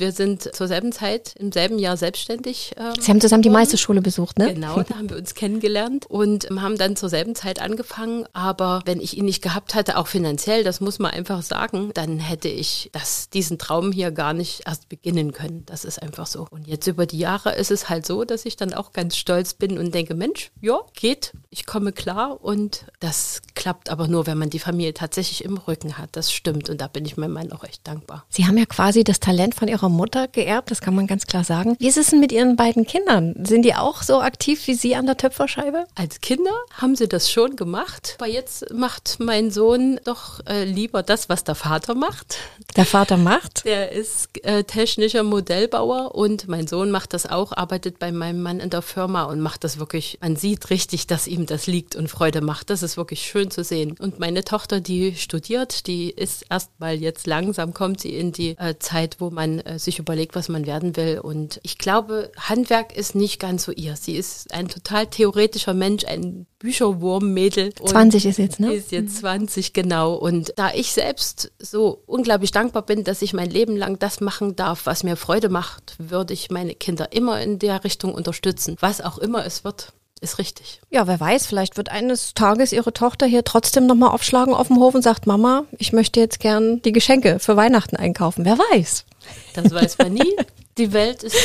Wir 0.00 0.12
sind 0.12 0.54
zur 0.54 0.68
selben 0.68 0.92
Zeit 0.92 1.34
im 1.38 1.52
selben 1.52 1.78
Jahr 1.78 1.96
selbstständig. 1.96 2.72
Ähm, 2.76 2.92
Sie 2.98 3.10
haben 3.10 3.20
zusammen 3.20 3.42
die 3.42 3.50
Meisterschule 3.50 4.00
besucht, 4.00 4.38
ne? 4.38 4.54
Genau, 4.54 4.82
da 4.82 4.96
haben 4.96 5.10
wir 5.10 5.16
uns 5.16 5.34
kennengelernt 5.34 6.06
und 6.06 6.48
haben 6.50 6.78
dann 6.78 6.96
zur 6.96 7.08
selben 7.08 7.34
Zeit 7.34 7.60
angefangen. 7.60 8.24
Aber 8.32 8.82
wenn 8.84 9.00
ich 9.00 9.16
ihn 9.16 9.24
nicht 9.24 9.42
gehabt 9.42 9.74
hatte, 9.74 9.98
auch 9.98 10.06
finanziell, 10.06 10.64
das 10.64 10.80
muss 10.80 10.98
man 10.98 11.10
einfach 11.10 11.42
sagen, 11.42 11.90
dann 11.94 12.18
hätte 12.18 12.48
ich 12.48 12.90
das, 12.92 13.28
diesen 13.30 13.49
diesen 13.50 13.58
Traum 13.58 13.90
hier 13.90 14.12
gar 14.12 14.32
nicht 14.32 14.62
erst 14.66 14.88
beginnen 14.88 15.32
können. 15.32 15.64
Das 15.66 15.84
ist 15.84 16.00
einfach 16.00 16.26
so. 16.26 16.46
Und 16.50 16.68
jetzt 16.68 16.86
über 16.86 17.06
die 17.06 17.18
Jahre 17.18 17.56
ist 17.56 17.72
es 17.72 17.88
halt 17.88 18.06
so, 18.06 18.24
dass 18.24 18.46
ich 18.46 18.56
dann 18.56 18.72
auch 18.72 18.92
ganz 18.92 19.16
stolz 19.16 19.54
bin 19.54 19.76
und 19.76 19.92
denke, 19.92 20.14
Mensch, 20.14 20.52
ja, 20.60 20.78
geht, 20.94 21.32
ich 21.50 21.66
komme 21.66 21.92
klar 21.92 22.42
und 22.42 22.84
das 23.00 23.42
klappt 23.56 23.90
aber 23.90 24.06
nur, 24.06 24.26
wenn 24.26 24.38
man 24.38 24.50
die 24.50 24.60
Familie 24.60 24.94
tatsächlich 24.94 25.44
im 25.44 25.56
Rücken 25.56 25.98
hat. 25.98 26.10
Das 26.12 26.32
stimmt 26.32 26.70
und 26.70 26.80
da 26.80 26.86
bin 26.86 27.04
ich 27.04 27.16
meinem 27.16 27.32
Mann 27.32 27.52
auch 27.52 27.64
echt 27.64 27.86
dankbar. 27.88 28.24
Sie 28.28 28.46
haben 28.46 28.56
ja 28.56 28.66
quasi 28.66 29.02
das 29.02 29.18
Talent 29.18 29.56
von 29.56 29.66
Ihrer 29.66 29.88
Mutter 29.88 30.28
geerbt, 30.28 30.70
das 30.70 30.80
kann 30.80 30.94
man 30.94 31.08
ganz 31.08 31.26
klar 31.26 31.42
sagen. 31.42 31.76
Wie 31.80 31.88
ist 31.88 31.96
es 31.96 32.10
denn 32.10 32.20
mit 32.20 32.30
Ihren 32.30 32.54
beiden 32.54 32.86
Kindern? 32.86 33.34
Sind 33.44 33.62
die 33.62 33.74
auch 33.74 34.02
so 34.02 34.20
aktiv 34.20 34.64
wie 34.68 34.74
Sie 34.74 34.94
an 34.94 35.06
der 35.06 35.16
Töpferscheibe? 35.16 35.86
Als 35.96 36.20
Kinder 36.20 36.52
haben 36.72 36.94
sie 36.94 37.08
das 37.08 37.30
schon 37.30 37.56
gemacht, 37.56 38.16
aber 38.18 38.28
jetzt 38.28 38.72
macht 38.72 39.16
mein 39.18 39.50
Sohn 39.50 39.98
doch 40.04 40.40
äh, 40.46 40.64
lieber 40.64 41.02
das, 41.02 41.28
was 41.28 41.42
der 41.42 41.56
Vater 41.56 41.94
macht. 41.94 42.36
Der 42.76 42.84
Vater 42.84 43.16
macht? 43.16 43.39
Macht? 43.40 43.64
Der 43.64 43.92
ist 43.92 44.28
äh, 44.44 44.64
technischer 44.64 45.22
Modellbauer 45.22 46.14
und 46.14 46.48
mein 46.48 46.66
Sohn 46.66 46.90
macht 46.90 47.14
das 47.14 47.26
auch, 47.26 47.52
arbeitet 47.52 47.98
bei 47.98 48.12
meinem 48.12 48.42
Mann 48.42 48.60
in 48.60 48.70
der 48.70 48.82
Firma 48.82 49.24
und 49.24 49.40
macht 49.40 49.64
das 49.64 49.78
wirklich, 49.78 50.18
man 50.20 50.36
sieht 50.36 50.70
richtig, 50.70 51.06
dass 51.06 51.26
ihm 51.26 51.46
das 51.46 51.66
liegt 51.66 51.96
und 51.96 52.08
Freude 52.08 52.40
macht. 52.40 52.70
Das 52.70 52.82
ist 52.82 52.96
wirklich 52.96 53.22
schön 53.22 53.50
zu 53.50 53.64
sehen. 53.64 53.96
Und 53.98 54.18
meine 54.18 54.44
Tochter, 54.44 54.80
die 54.80 55.14
studiert, 55.14 55.86
die 55.86 56.10
ist 56.10 56.44
erstmal 56.50 56.96
jetzt 56.96 57.26
langsam, 57.26 57.74
kommt 57.74 58.00
sie 58.00 58.14
in 58.16 58.32
die 58.32 58.56
äh, 58.58 58.78
Zeit, 58.78 59.16
wo 59.18 59.30
man 59.30 59.60
äh, 59.60 59.78
sich 59.78 59.98
überlegt, 59.98 60.34
was 60.34 60.48
man 60.48 60.66
werden 60.66 60.96
will. 60.96 61.20
Und 61.20 61.60
ich 61.62 61.78
glaube, 61.78 62.30
Handwerk 62.36 62.96
ist 62.96 63.14
nicht 63.14 63.40
ganz 63.40 63.64
so 63.64 63.72
ihr. 63.72 63.96
Sie 63.96 64.16
ist 64.16 64.52
ein 64.52 64.68
total 64.68 65.06
theoretischer 65.06 65.74
Mensch, 65.74 66.04
ein 66.04 66.46
Bücherwurmmädel. 66.60 67.74
20 67.74 68.26
ist 68.26 68.38
jetzt, 68.38 68.60
ne? 68.60 68.74
Ist 68.74 68.92
jetzt 68.92 69.16
20, 69.18 69.72
genau. 69.72 70.14
Und 70.14 70.52
da 70.56 70.70
ich 70.72 70.92
selbst 70.92 71.50
so 71.58 72.02
unglaublich 72.06 72.52
dankbar 72.52 72.82
bin, 72.82 73.02
dass 73.02 73.22
ich 73.22 73.32
mein 73.32 73.50
Leben 73.50 73.76
lang 73.76 73.98
das 73.98 74.20
machen 74.20 74.56
darf, 74.56 74.84
was 74.84 75.02
mir 75.02 75.16
Freude 75.16 75.48
macht, 75.48 75.96
würde 75.98 76.34
ich 76.34 76.50
meine 76.50 76.74
Kinder 76.74 77.12
immer 77.12 77.40
in 77.40 77.58
der 77.58 77.82
Richtung 77.82 78.14
unterstützen. 78.14 78.76
Was 78.80 79.00
auch 79.00 79.18
immer 79.18 79.44
es 79.44 79.64
wird 79.64 79.92
ist 80.20 80.38
richtig. 80.38 80.82
Ja, 80.90 81.06
wer 81.06 81.18
weiß, 81.18 81.46
vielleicht 81.46 81.78
wird 81.78 81.88
eines 81.88 82.34
Tages 82.34 82.72
ihre 82.72 82.92
Tochter 82.92 83.24
hier 83.24 83.42
trotzdem 83.42 83.86
nochmal 83.86 84.10
aufschlagen 84.10 84.52
auf 84.52 84.68
dem 84.68 84.78
Hof 84.78 84.94
und 84.94 85.00
sagt, 85.00 85.26
Mama, 85.26 85.64
ich 85.78 85.94
möchte 85.94 86.20
jetzt 86.20 86.40
gern 86.40 86.82
die 86.82 86.92
Geschenke 86.92 87.38
für 87.38 87.56
Weihnachten 87.56 87.96
einkaufen. 87.96 88.44
Wer 88.44 88.58
weiß. 88.58 89.06
Das 89.54 89.72
weiß 89.72 89.96
man 89.96 90.12
nie. 90.12 90.36
Die 90.78 90.92
Welt 90.92 91.22
ist 91.24 91.36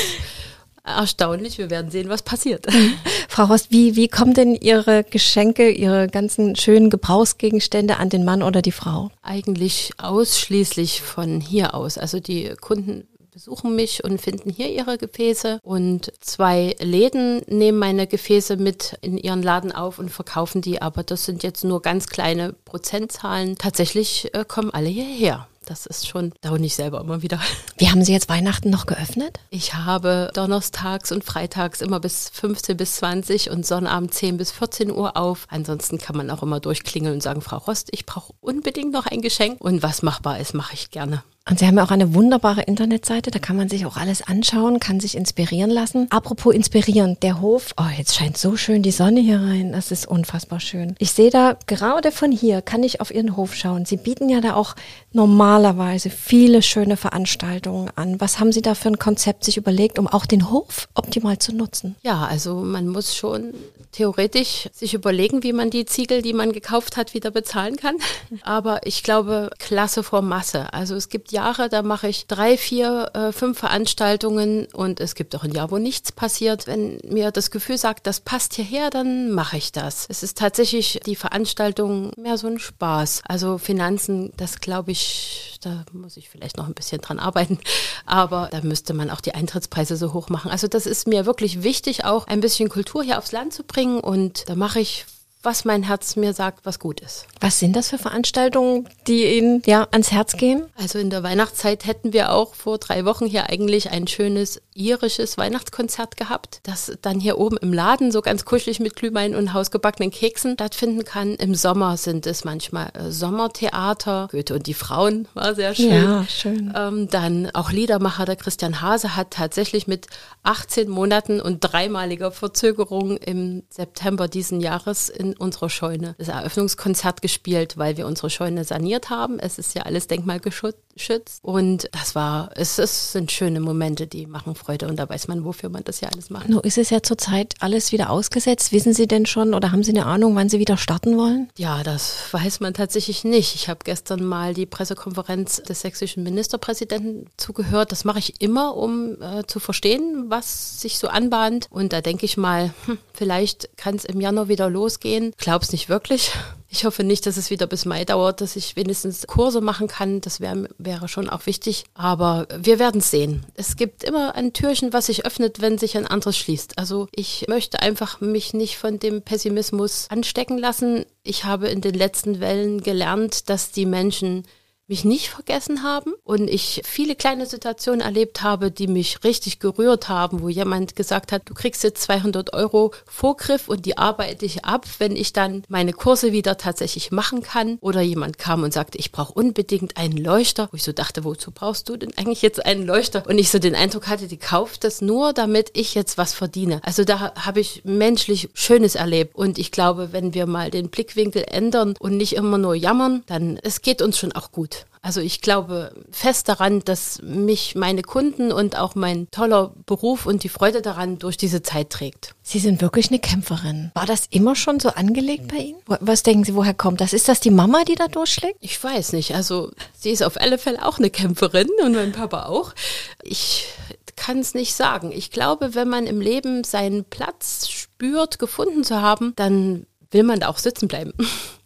erstaunlich. 0.86 1.58
Wir 1.58 1.70
werden 1.70 1.92
sehen, 1.92 2.10
was 2.10 2.22
passiert. 2.22 2.68
Frau 3.30 3.46
Rost, 3.46 3.72
wie, 3.72 3.96
wie 3.96 4.08
kommen 4.08 4.34
denn 4.34 4.56
Ihre 4.56 5.04
Geschenke, 5.04 5.70
Ihre 5.70 6.08
ganzen 6.08 6.56
schönen 6.56 6.90
Gebrauchsgegenstände 6.90 7.98
an 7.98 8.10
den 8.10 8.24
Mann 8.24 8.44
oder 8.44 8.62
die 8.62 8.72
Frau? 8.72 9.12
Eigentlich 9.22 9.92
ausschließlich 9.98 11.02
von 11.02 11.42
hier 11.42 11.74
aus. 11.74 11.98
Also 11.98 12.20
die 12.20 12.54
Kunden 12.62 13.08
besuchen 13.36 13.76
mich 13.76 14.02
und 14.06 14.22
finden 14.22 14.50
hier 14.50 14.72
ihre 14.72 14.98
Gefäße. 14.98 15.60
Und 15.62 16.14
zwei 16.22 16.74
Läden 16.80 17.42
nehmen 17.48 17.78
meine 17.78 18.08
Gefäße 18.08 18.56
mit 18.56 18.98
in 19.02 19.18
ihren 19.18 19.44
Laden 19.44 19.74
auf 19.74 20.00
und 20.00 20.10
verkaufen 20.10 20.62
die. 20.62 20.82
Aber 20.82 21.04
das 21.04 21.26
sind 21.26 21.44
jetzt 21.44 21.66
nur 21.66 21.82
ganz 21.82 22.08
kleine 22.08 22.54
Prozentzahlen. 22.54 23.58
Tatsächlich 23.58 24.34
äh, 24.34 24.46
kommen 24.48 24.72
alle 24.72 24.88
hierher. 24.88 25.50
Das 25.66 25.86
ist 25.86 26.08
schon, 26.08 26.34
da 26.42 26.52
ich 26.66 26.76
selber 26.76 27.02
immer 27.02 27.22
wieder. 27.22 27.40
Wie 27.78 27.90
haben 27.90 28.04
Sie 28.04 28.14
jetzt 28.14 28.30
Weihnachten 28.30 28.70
noch 28.70 28.86
geöffnet? 28.86 29.40
Ich 29.50 29.74
habe 29.74 30.32
donnerstags 30.34 31.12
und 31.12 31.24
freitags 31.24 31.82
immer 31.82 32.00
bis 32.00 32.30
15 32.30 32.78
bis 32.78 32.96
20 32.98 33.50
und 33.50 33.66
Sonnabend 33.66 34.14
10 34.14 34.38
bis 34.38 34.52
14 34.52 34.92
Uhr 34.92 35.18
auf. 35.18 35.48
Ansonsten 35.50 35.98
kann 35.98 36.16
man 36.18 36.30
auch 36.30 36.44
immer 36.44 36.60
durchklingeln 36.60 37.16
und 37.16 37.22
sagen, 37.22 37.42
Frau 37.42 37.58
Rost, 37.58 37.90
ich 37.92 38.06
brauche 38.06 38.34
unbedingt 38.40 38.94
noch 38.94 39.06
ein 39.06 39.22
Geschenk. 39.22 39.62
Und 39.62 39.84
was 39.84 40.02
machbar 40.02 40.40
ist, 40.40 40.54
mache 40.54 40.74
ich 40.74 40.92
gerne. 40.92 41.24
Und 41.48 41.60
Sie 41.60 41.68
haben 41.68 41.78
ja 41.78 41.84
auch 41.84 41.92
eine 41.92 42.16
wunderbare 42.16 42.64
Internetseite, 42.64 43.30
da 43.30 43.38
kann 43.38 43.56
man 43.56 43.70
sich 43.70 43.86
auch 43.86 43.98
alles 43.98 44.24
anschauen, 44.24 44.80
kann 44.80 45.00
sich 45.00 45.16
inspirieren 45.16 45.70
lassen. 45.70 46.08
Apropos 46.10 46.56
inspirieren, 46.56 47.18
der 47.22 47.40
Hof, 47.40 47.76
oh, 47.78 47.84
jetzt 47.96 48.16
scheint 48.16 48.36
so 48.36 48.58
schön 48.58 48.82
die 48.82 48.90
Sonne 48.90 49.20
hier 49.20 49.40
rein, 49.40 49.72
das 49.72 49.92
ist 49.92 50.08
unfassbar 50.08 50.60
schön. 50.60 50.96
Ich 50.98 51.12
sehe 51.12 51.30
da 51.30 51.56
gerade 51.68 52.12
von 52.12 52.32
hier, 52.32 52.64
kann 52.64 52.82
ich 52.82 53.00
auf 53.00 53.14
Ihren 53.14 53.38
Hof 53.38 53.54
schauen. 53.54 53.86
Sie 53.86 53.98
bieten 53.98 54.28
ja 54.28 54.42
da 54.42 54.56
auch 54.56 54.76
normalerweise 55.14 56.10
viele 56.10 56.64
schöne 56.64 56.98
Veranstaltungen 56.98 57.92
an. 57.96 58.20
Was 58.20 58.40
haben 58.40 58.52
Sie 58.52 58.64
da 58.64 58.74
für 58.74 58.90
ein 58.90 58.98
Konzept 58.98 59.44
sich 59.44 59.58
überlegt, 59.58 60.00
um 60.00 60.08
auch 60.08 60.26
den 60.26 60.50
Hof 60.50 60.88
optimal 60.96 61.38
zu 61.38 61.56
nutzen? 61.56 61.96
Ja, 62.02 62.26
also 62.26 62.56
man 62.56 62.88
muss 62.88 63.16
schon 63.16 63.54
theoretisch 63.92 64.68
sich 64.74 64.94
überlegen, 64.94 65.44
wie 65.44 65.54
man 65.54 65.70
die 65.70 65.86
Ziegel, 65.86 66.22
die 66.22 66.34
man 66.34 66.52
gekauft 66.52 66.98
hat, 66.98 67.14
wieder 67.14 67.32
bezahlen 67.32 67.78
kann. 67.78 67.96
Aber 68.42 68.86
ich 68.86 69.04
glaube, 69.04 69.52
Klasse 69.60 70.04
vor 70.04 70.22
Masse. 70.24 70.74
Also 70.74 70.96
es 70.96 71.10
gibt 71.10 71.32
Jahre, 71.36 71.68
da 71.68 71.82
mache 71.82 72.08
ich 72.08 72.28
drei, 72.28 72.58
vier, 72.58 73.12
äh, 73.14 73.32
fünf 73.34 73.60
Veranstaltungen 73.60 74.68
und 74.74 75.02
es 75.02 75.16
gibt 75.16 75.36
auch 75.36 75.44
ein 75.44 75.52
Jahr, 75.52 75.70
wo 75.70 75.78
nichts 75.78 76.14
passiert. 76.14 76.66
Wenn 76.66 76.98
mir 77.08 77.32
das 77.32 77.52
Gefühl 77.52 77.78
sagt, 77.78 78.08
das 78.08 78.22
passt 78.22 78.54
hierher, 78.54 78.90
dann 78.90 79.32
mache 79.32 79.58
ich 79.58 79.74
das. 79.74 80.06
Es 80.10 80.24
ist 80.24 80.38
tatsächlich 80.38 81.02
die 81.06 81.18
Veranstaltung 81.18 82.12
mehr 82.18 82.38
so 82.38 82.48
ein 82.48 82.58
Spaß. 82.58 83.24
Also 83.28 83.58
Finanzen, 83.58 84.32
das 84.38 84.62
glaube 84.62 84.92
ich, 84.92 85.60
da 85.62 85.84
muss 85.92 86.16
ich 86.16 86.30
vielleicht 86.30 86.56
noch 86.56 86.68
ein 86.68 86.74
bisschen 86.74 87.02
dran 87.02 87.20
arbeiten. 87.20 87.60
Aber 88.06 88.48
da 88.52 88.62
müsste 88.62 88.94
man 88.94 89.10
auch 89.10 89.22
die 89.22 89.36
Eintrittspreise 89.36 89.98
so 89.98 90.14
hoch 90.14 90.30
machen. 90.30 90.52
Also 90.52 90.68
das 90.68 90.86
ist 90.86 91.06
mir 91.08 91.26
wirklich 91.26 91.64
wichtig, 91.64 92.06
auch 92.06 92.28
ein 92.28 92.40
bisschen 92.40 92.70
Kultur 92.70 93.04
hier 93.04 93.18
aufs 93.18 93.34
Land 93.34 93.54
zu 93.54 93.64
bringen. 93.64 94.00
Und 94.00 94.48
da 94.48 94.56
mache 94.56 94.80
ich 94.80 95.06
was 95.46 95.64
mein 95.64 95.84
Herz 95.84 96.16
mir 96.16 96.34
sagt, 96.34 96.66
was 96.66 96.80
gut 96.80 97.00
ist. 97.00 97.28
Was 97.40 97.60
sind 97.60 97.76
das 97.76 97.90
für 97.90 97.98
Veranstaltungen, 97.98 98.90
die 99.08 99.38
Ihnen 99.38 99.62
ja 99.66 99.88
ans 99.92 100.12
Herz 100.12 100.36
gehen? 100.36 100.64
Also 100.76 101.00
in 101.00 101.10
der 101.10 101.24
Weihnachtszeit 101.24 101.86
hätten 101.86 102.12
wir 102.12 102.32
auch 102.34 102.56
vor 102.56 102.80
drei 102.80 103.06
Wochen 103.06 103.28
hier 103.28 103.50
eigentlich 103.50 103.92
ein 103.92 104.08
schönes 104.08 104.62
irisches 104.74 105.38
Weihnachtskonzert 105.38 106.18
gehabt, 106.18 106.60
das 106.64 106.98
dann 107.02 107.20
hier 107.20 107.38
oben 107.38 107.58
im 107.58 107.72
Laden 107.72 108.12
so 108.12 108.22
ganz 108.22 108.44
kuschelig 108.44 108.80
mit 108.80 108.96
Glühwein 108.96 109.36
und 109.36 109.54
hausgebackenen 109.54 110.12
Keksen 110.12 110.56
stattfinden 110.56 111.06
kann. 111.06 111.36
Im 111.36 111.56
Sommer 111.56 111.96
sind 111.98 112.26
es 112.28 112.44
manchmal 112.44 112.90
äh, 112.94 113.12
Sommertheater. 113.12 114.28
Goethe 114.32 114.54
und 114.54 114.68
die 114.68 114.74
Frauen 114.74 115.28
war 115.34 115.56
sehr 115.56 115.76
schön. 115.76 115.92
Ja, 115.92 116.26
schön. 116.28 116.74
Ähm, 116.76 117.08
dann 117.10 117.52
auch 117.54 117.72
Liedermacher, 117.72 118.26
der 118.26 118.36
Christian 118.36 118.82
Hase 118.82 119.16
hat 119.16 119.32
tatsächlich 119.32 119.88
mit 119.88 120.08
18 120.44 120.90
Monaten 120.90 121.40
und 121.40 121.60
dreimaliger 121.60 122.32
Verzögerung 122.32 123.18
im 123.18 123.64
September 123.70 124.28
diesen 124.28 124.60
Jahres 124.60 125.10
in 125.10 125.35
unserer 125.38 125.70
Scheune 125.70 126.16
das 126.18 126.28
Eröffnungskonzert 126.28 127.22
gespielt, 127.22 127.78
weil 127.78 127.98
wir 127.98 128.08
unsere 128.08 128.30
Scheune 128.30 128.64
saniert 128.64 129.10
haben. 129.10 129.40
Es 129.40 129.58
ist 129.58 129.76
ja 129.76 129.84
alles 129.84 130.08
denkmalgeschützt. 130.08 131.40
Und 131.42 131.90
das 131.92 132.16
war, 132.16 132.52
es, 132.56 132.78
es 132.78 133.12
sind 133.12 133.32
schöne 133.32 133.60
Momente, 133.60 134.08
die 134.08 134.28
machen 134.28 134.56
Freude 134.56 134.88
und 134.88 134.98
da 134.98 135.08
weiß 135.08 135.28
man, 135.28 135.44
wofür 135.46 135.70
man 135.70 135.84
das 135.84 136.02
ja 136.02 136.10
alles 136.10 136.30
macht. 136.30 136.50
Nun 136.50 136.62
ist 136.62 136.78
es 136.78 136.90
ja 136.90 137.02
zurzeit 137.02 137.56
alles 137.60 137.92
wieder 137.92 138.10
ausgesetzt. 138.10 138.72
Wissen 138.72 138.94
Sie 138.94 139.08
denn 139.08 139.26
schon 139.26 139.54
oder 139.54 139.72
haben 139.72 139.84
Sie 139.84 139.92
eine 139.92 140.06
Ahnung, 140.06 140.36
wann 140.36 140.50
Sie 140.50 140.60
wieder 140.60 140.78
starten 140.78 141.18
wollen? 141.18 141.50
Ja, 141.58 141.84
das 141.84 142.16
weiß 142.32 142.60
man 142.60 142.74
tatsächlich 142.74 143.24
nicht. 143.24 143.56
Ich 143.56 143.70
habe 143.70 143.80
gestern 143.84 144.24
mal 144.24 144.54
die 144.54 144.66
Pressekonferenz 144.66 145.62
des 145.64 145.82
sächsischen 145.82 146.24
Ministerpräsidenten 146.24 147.28
zugehört. 147.38 147.92
Das 147.92 148.06
mache 148.06 148.20
ich 148.20 148.42
immer, 148.42 148.76
um 148.76 149.22
äh, 149.22 149.44
zu 149.48 149.60
verstehen, 149.60 150.26
was 150.30 150.82
sich 150.82 150.98
so 150.98 151.08
anbahnt. 151.08 151.68
Und 151.70 151.94
da 151.94 152.02
denke 152.02 152.26
ich 152.26 152.38
mal, 152.38 152.74
hm, 152.86 152.98
vielleicht 153.14 153.78
kann 153.78 153.96
es 153.96 154.06
im 154.06 154.22
Januar 154.22 154.48
wieder 154.48 154.70
losgehen 154.70 155.25
gehen. 155.32 155.34
Glaub's 155.38 155.72
nicht 155.72 155.90
wirklich. 155.90 156.32
Ich 156.68 156.84
hoffe 156.84 157.04
nicht, 157.04 157.26
dass 157.26 157.38
es 157.38 157.50
wieder 157.50 157.68
bis 157.68 157.86
Mai 157.86 158.04
dauert, 158.04 158.42
dass 158.42 158.56
ich 158.56 158.76
wenigstens 158.76 159.28
Kurse 159.28 159.62
machen 159.62 159.88
kann. 159.88 160.20
Das 160.20 160.42
wär, 160.42 160.68
wäre 160.78 161.08
schon 161.08 161.30
auch 161.30 161.46
wichtig. 161.46 161.86
Aber 161.94 162.48
wir 162.58 162.80
werden 162.80 163.02
sehen. 163.02 163.46
Es 163.54 163.78
gibt 163.78 164.04
immer 164.04 164.36
ein 164.36 164.52
Türchen, 164.52 164.92
was 164.92 165.06
sich 165.06 165.26
öffnet, 165.26 165.62
wenn 165.62 165.78
sich 165.78 165.96
ein 165.98 166.08
anderes 166.08 166.38
schließt. 166.38 166.78
Also 166.78 167.08
ich 167.16 167.46
möchte 167.48 167.82
einfach 167.82 168.20
mich 168.20 168.54
nicht 168.54 168.78
von 168.78 169.00
dem 169.00 169.22
Pessimismus 169.22 170.08
anstecken 170.10 170.58
lassen. 170.58 171.06
Ich 171.24 171.46
habe 171.46 171.70
in 171.70 171.82
den 171.82 171.94
letzten 171.94 172.40
Wellen 172.40 172.82
gelernt, 172.82 173.50
dass 173.50 173.72
die 173.72 173.86
Menschen 173.86 174.44
mich 174.88 175.04
nicht 175.04 175.30
vergessen 175.30 175.82
haben 175.82 176.14
und 176.24 176.48
ich 176.48 176.82
viele 176.86 177.16
kleine 177.16 177.48
Situationen 177.48 178.02
erlebt 178.02 178.44
habe, 178.44 178.70
die 178.70 178.88
mich 178.88 179.24
richtig 179.24 179.60
gerührt 179.60 180.10
haben, 180.10 180.42
wo 180.42 180.50
jemand 180.50 180.96
gesagt 180.96 181.32
hat, 181.32 181.44
du 181.46 181.56
kriegst 181.56 181.84
jetzt 181.84 182.04
200 182.04 182.54
Euro 182.54 182.92
Vorgriff 183.06 183.68
und 183.68 183.86
die 183.86 183.98
arbeite 183.98 184.46
ich 184.46 184.64
ab, 184.64 184.86
wenn 185.00 185.16
ich 185.16 185.34
dann 185.34 185.64
meine 185.70 185.92
Kurse 185.92 186.32
wieder 186.32 186.58
tatsächlich 186.58 187.12
machen 187.12 187.42
kann. 187.42 187.78
Oder 187.82 188.02
jemand 188.02 188.38
kam 188.38 188.64
und 188.64 188.74
sagte, 188.74 189.00
ich 189.00 189.12
brauche 189.12 189.34
unbedingt 189.34 189.98
einen 189.98 190.18
Leuchter, 190.18 190.70
wo 190.72 190.76
ich 190.76 190.84
so 190.84 190.92
dachte, 190.92 191.24
wozu 191.24 191.52
brauchst 191.52 191.90
du 191.90 191.98
denn 191.98 192.16
eigentlich 192.18 192.44
jetzt 192.44 192.64
einen 192.64 192.86
Leuchter? 192.86 193.24
Und 193.28 193.40
ich 193.40 193.50
so 193.50 193.58
den 193.58 193.76
Eindruck 193.76 194.08
hatte, 194.08 194.28
die 194.28 194.38
kauft 194.38 194.84
das 194.84 195.02
nur, 195.02 195.34
damit 195.34 195.72
ich 195.74 195.96
jetzt 195.96 196.18
was 196.20 196.34
verdiene. 196.34 196.80
Also 196.84 197.04
da 197.04 197.34
habe 197.36 197.60
ich 197.60 197.82
menschlich 197.86 198.50
Schönes 198.54 198.94
erlebt 198.94 199.36
und 199.36 199.58
ich 199.58 199.72
glaube, 199.72 200.10
wenn 200.12 200.36
wir 200.36 200.46
mal 200.46 200.70
den 200.70 200.90
Blickwinkel 200.90 201.44
ändern 201.48 201.96
und 202.00 202.18
nicht 202.18 202.36
immer 202.36 202.60
nur 202.60 202.76
jammern, 202.76 203.24
dann 203.26 203.60
es 203.64 203.82
geht 203.82 204.04
uns 204.04 204.20
schon 204.20 204.32
auch 204.34 204.52
gut. 204.52 204.75
Also 205.06 205.22
ich 205.22 205.42
glaube 205.42 205.94
fest 206.10 206.50
daran, 206.50 206.80
dass 206.84 207.22
mich 207.22 207.76
meine 207.76 208.02
Kunden 208.02 208.52
und 208.52 208.76
auch 208.76 208.96
mein 208.96 209.30
toller 209.30 209.72
Beruf 209.86 210.26
und 210.26 210.44
die 210.44 210.50
Freude 210.50 210.82
daran 210.82 211.20
durch 211.20 211.38
diese 211.38 211.62
Zeit 211.62 211.92
trägt. 211.92 212.34
Sie 212.42 212.58
sind 212.58 212.82
wirklich 212.82 213.10
eine 213.10 213.20
Kämpferin. 213.20 213.92
War 213.94 214.08
das 214.08 214.26
immer 214.32 214.56
schon 214.56 214.80
so 214.80 214.90
angelegt 214.90 215.50
bei 215.50 215.58
Ihnen? 215.58 215.78
Was 215.86 216.24
denken 216.24 216.44
Sie, 216.44 216.56
woher 216.56 216.74
kommt 216.74 217.02
das? 217.02 217.14
Ist 217.14 217.28
das 217.28 217.40
die 217.40 217.52
Mama, 217.52 217.84
die 217.84 217.94
da 217.94 218.08
durchschlägt? 218.08 218.58
Ich 218.62 218.84
weiß 218.84 219.14
nicht. 219.14 219.36
Also 219.36 219.70
sie 219.96 220.10
ist 220.10 220.24
auf 220.24 220.42
alle 220.42 220.58
Fälle 220.58 220.84
auch 220.84 220.98
eine 220.98 221.12
Kämpferin 221.12 221.70
und 221.84 221.94
mein 221.94 222.12
Papa 222.12 222.48
auch. 222.48 222.74
Ich 223.22 223.68
kann 224.16 224.40
es 224.40 224.56
nicht 224.56 224.74
sagen. 224.74 225.12
Ich 225.12 225.30
glaube, 225.30 225.76
wenn 225.76 225.88
man 225.88 226.08
im 226.08 226.20
Leben 226.20 226.64
seinen 226.64 227.06
Platz 227.06 227.70
spürt, 227.70 228.40
gefunden 228.40 228.84
zu 228.84 229.04
haben, 229.04 229.34
dann 229.36 229.86
will 230.10 230.24
man 230.24 230.40
da 230.40 230.48
auch 230.48 230.58
sitzen 230.58 230.88
bleiben 230.88 231.14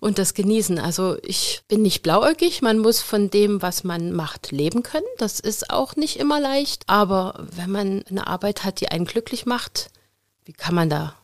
und 0.00 0.18
das 0.18 0.34
genießen. 0.34 0.78
Also 0.78 1.16
ich 1.22 1.62
bin 1.68 1.82
nicht 1.82 2.02
blauäugig, 2.02 2.62
man 2.62 2.78
muss 2.78 3.00
von 3.00 3.30
dem, 3.30 3.62
was 3.62 3.84
man 3.84 4.12
macht, 4.12 4.52
leben 4.52 4.82
können. 4.82 5.04
Das 5.18 5.40
ist 5.40 5.70
auch 5.70 5.96
nicht 5.96 6.18
immer 6.18 6.40
leicht, 6.40 6.84
aber 6.86 7.46
wenn 7.52 7.70
man 7.70 8.04
eine 8.08 8.26
Arbeit 8.26 8.64
hat, 8.64 8.80
die 8.80 8.88
einen 8.88 9.06
glücklich 9.06 9.46
macht, 9.46 9.90
wie 10.44 10.52
kann 10.52 10.74
man 10.74 10.90
da 10.90 11.14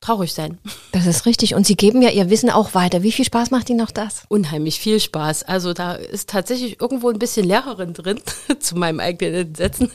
traurig 0.00 0.32
sein. 0.32 0.58
Das 0.92 1.06
ist 1.06 1.26
richtig. 1.26 1.54
Und 1.54 1.66
Sie 1.66 1.76
geben 1.76 2.02
ja 2.02 2.10
Ihr 2.10 2.30
Wissen 2.30 2.50
auch 2.50 2.74
weiter. 2.74 3.02
Wie 3.02 3.12
viel 3.12 3.24
Spaß 3.24 3.50
macht 3.50 3.68
Ihnen 3.68 3.78
noch 3.78 3.90
das? 3.90 4.22
Unheimlich 4.28 4.80
viel 4.80 4.98
Spaß. 4.98 5.42
Also 5.42 5.72
da 5.72 5.92
ist 5.92 6.30
tatsächlich 6.30 6.80
irgendwo 6.80 7.10
ein 7.10 7.18
bisschen 7.18 7.46
Lehrerin 7.46 7.92
drin, 7.92 8.20
zu 8.58 8.76
meinem 8.76 9.00
eigenen 9.00 9.34
Entsetzen. 9.34 9.90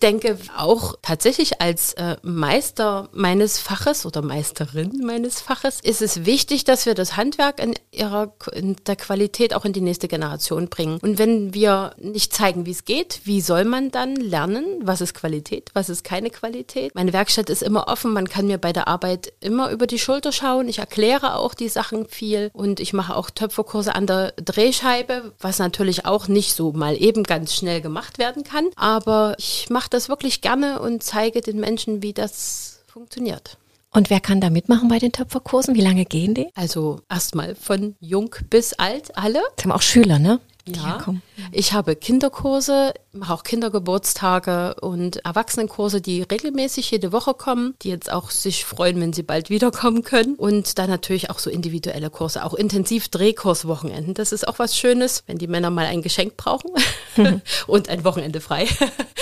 Denke 0.00 0.38
auch 0.56 0.94
tatsächlich 1.02 1.60
als 1.60 1.92
äh, 1.94 2.16
Meister 2.22 3.08
meines 3.12 3.58
Faches 3.58 4.06
oder 4.06 4.22
Meisterin 4.22 5.02
meines 5.04 5.40
Faches 5.40 5.80
ist 5.82 6.02
es 6.02 6.24
wichtig, 6.24 6.64
dass 6.64 6.86
wir 6.86 6.94
das 6.94 7.16
Handwerk 7.16 7.62
in 7.62 7.74
ihrer 7.90 8.32
in 8.52 8.76
der 8.86 8.96
Qualität 8.96 9.54
auch 9.54 9.64
in 9.64 9.72
die 9.72 9.80
nächste 9.80 10.08
Generation 10.08 10.68
bringen. 10.68 10.98
Und 11.02 11.18
wenn 11.18 11.54
wir 11.54 11.94
nicht 11.98 12.34
zeigen, 12.34 12.66
wie 12.66 12.70
es 12.70 12.84
geht, 12.84 13.20
wie 13.24 13.40
soll 13.40 13.64
man 13.64 13.90
dann 13.90 14.16
lernen, 14.16 14.64
was 14.82 15.00
ist 15.00 15.14
Qualität, 15.14 15.70
was 15.74 15.88
ist 15.88 16.04
keine 16.04 16.30
Qualität? 16.30 16.94
Meine 16.94 17.12
Werkstatt 17.12 17.50
ist 17.50 17.62
immer 17.62 17.88
offen, 17.88 18.12
man 18.12 18.28
kann 18.28 18.46
mir 18.46 18.58
bei 18.58 18.72
der 18.72 18.88
Arbeit 18.88 19.32
immer 19.42 19.70
über 19.70 19.86
die 19.86 19.98
Schulter 19.98 20.32
schauen. 20.32 20.68
Ich 20.68 20.78
erkläre 20.78 21.36
auch 21.36 21.54
die 21.54 21.68
Sachen 21.68 22.06
viel 22.06 22.50
und 22.52 22.80
ich 22.80 22.92
mache 22.92 23.16
auch 23.16 23.30
Töpferkurse 23.30 23.94
an 23.94 24.06
der 24.06 24.32
Drehscheibe, 24.32 25.32
was 25.38 25.58
natürlich 25.58 26.06
auch 26.06 26.28
nicht 26.28 26.54
so 26.54 26.72
mal 26.72 27.00
eben 27.00 27.22
ganz 27.22 27.54
schnell 27.54 27.80
gemacht 27.80 28.18
werden 28.18 28.44
kann. 28.44 28.68
Aber 28.76 29.34
ich 29.38 29.68
mache 29.70 29.90
das 29.90 30.08
wirklich 30.08 30.40
gerne 30.40 30.80
und 30.80 31.02
zeige 31.02 31.40
den 31.40 31.60
Menschen, 31.60 32.02
wie 32.02 32.12
das 32.12 32.80
funktioniert. 32.86 33.58
Und 33.94 34.08
wer 34.08 34.20
kann 34.20 34.40
da 34.40 34.48
mitmachen 34.48 34.88
bei 34.88 34.98
den 34.98 35.12
Töpferkursen? 35.12 35.74
Wie 35.74 35.82
lange 35.82 36.06
gehen 36.06 36.32
die? 36.32 36.48
Also 36.54 37.00
erstmal 37.10 37.54
von 37.54 37.94
jung 38.00 38.34
bis 38.48 38.72
alt, 38.72 39.16
alle. 39.18 39.40
Sie 39.58 39.64
haben 39.64 39.72
auch 39.72 39.82
Schüler, 39.82 40.18
ne? 40.18 40.40
Ja, 40.66 41.04
ich 41.50 41.72
habe 41.72 41.96
Kinderkurse, 41.96 42.94
mache 43.12 43.34
auch 43.34 43.42
Kindergeburtstage 43.42 44.76
und 44.80 45.24
Erwachsenenkurse, 45.24 46.00
die 46.00 46.22
regelmäßig 46.22 46.90
jede 46.90 47.10
Woche 47.12 47.34
kommen, 47.34 47.74
die 47.82 47.88
jetzt 47.88 48.12
auch 48.12 48.30
sich 48.30 48.64
freuen, 48.64 49.00
wenn 49.00 49.12
sie 49.12 49.24
bald 49.24 49.50
wiederkommen 49.50 50.02
können. 50.02 50.36
Und 50.36 50.78
dann 50.78 50.88
natürlich 50.88 51.30
auch 51.30 51.40
so 51.40 51.50
individuelle 51.50 52.10
Kurse, 52.10 52.44
auch 52.44 52.54
intensiv 52.54 53.08
Drehkurswochenenden. 53.08 54.14
Das 54.14 54.30
ist 54.30 54.46
auch 54.46 54.60
was 54.60 54.78
Schönes, 54.78 55.24
wenn 55.26 55.38
die 55.38 55.48
Männer 55.48 55.70
mal 55.70 55.86
ein 55.86 56.00
Geschenk 56.02 56.36
brauchen 56.36 56.70
und 57.66 57.88
ein 57.88 58.04
Wochenende 58.04 58.40
frei. 58.40 58.68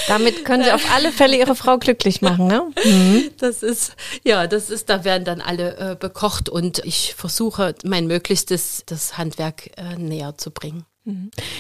Damit 0.09 0.44
können 0.44 0.64
sie 0.64 0.72
auf 0.72 0.92
alle 0.94 1.11
Fälle 1.11 1.38
ihre 1.38 1.55
Frau 1.55 1.79
glücklich 1.79 2.20
machen, 2.20 2.48
ne? 2.48 2.70
Mhm. 2.85 3.31
Das 3.38 3.62
ist, 3.62 3.94
ja, 4.24 4.46
das 4.46 4.68
ist, 4.68 4.90
da 4.90 5.05
werden 5.05 5.24
dann 5.24 5.40
alle 5.40 5.76
äh, 5.79 5.96
bekocht 5.96 6.48
und 6.48 6.81
ich 6.85 7.14
versuche 7.14 7.74
mein 7.85 8.07
Möglichstes, 8.07 8.83
das 8.87 9.16
Handwerk 9.16 9.70
äh, 9.79 9.96
näher 9.96 10.37
zu 10.37 10.50
bringen. 10.50 10.85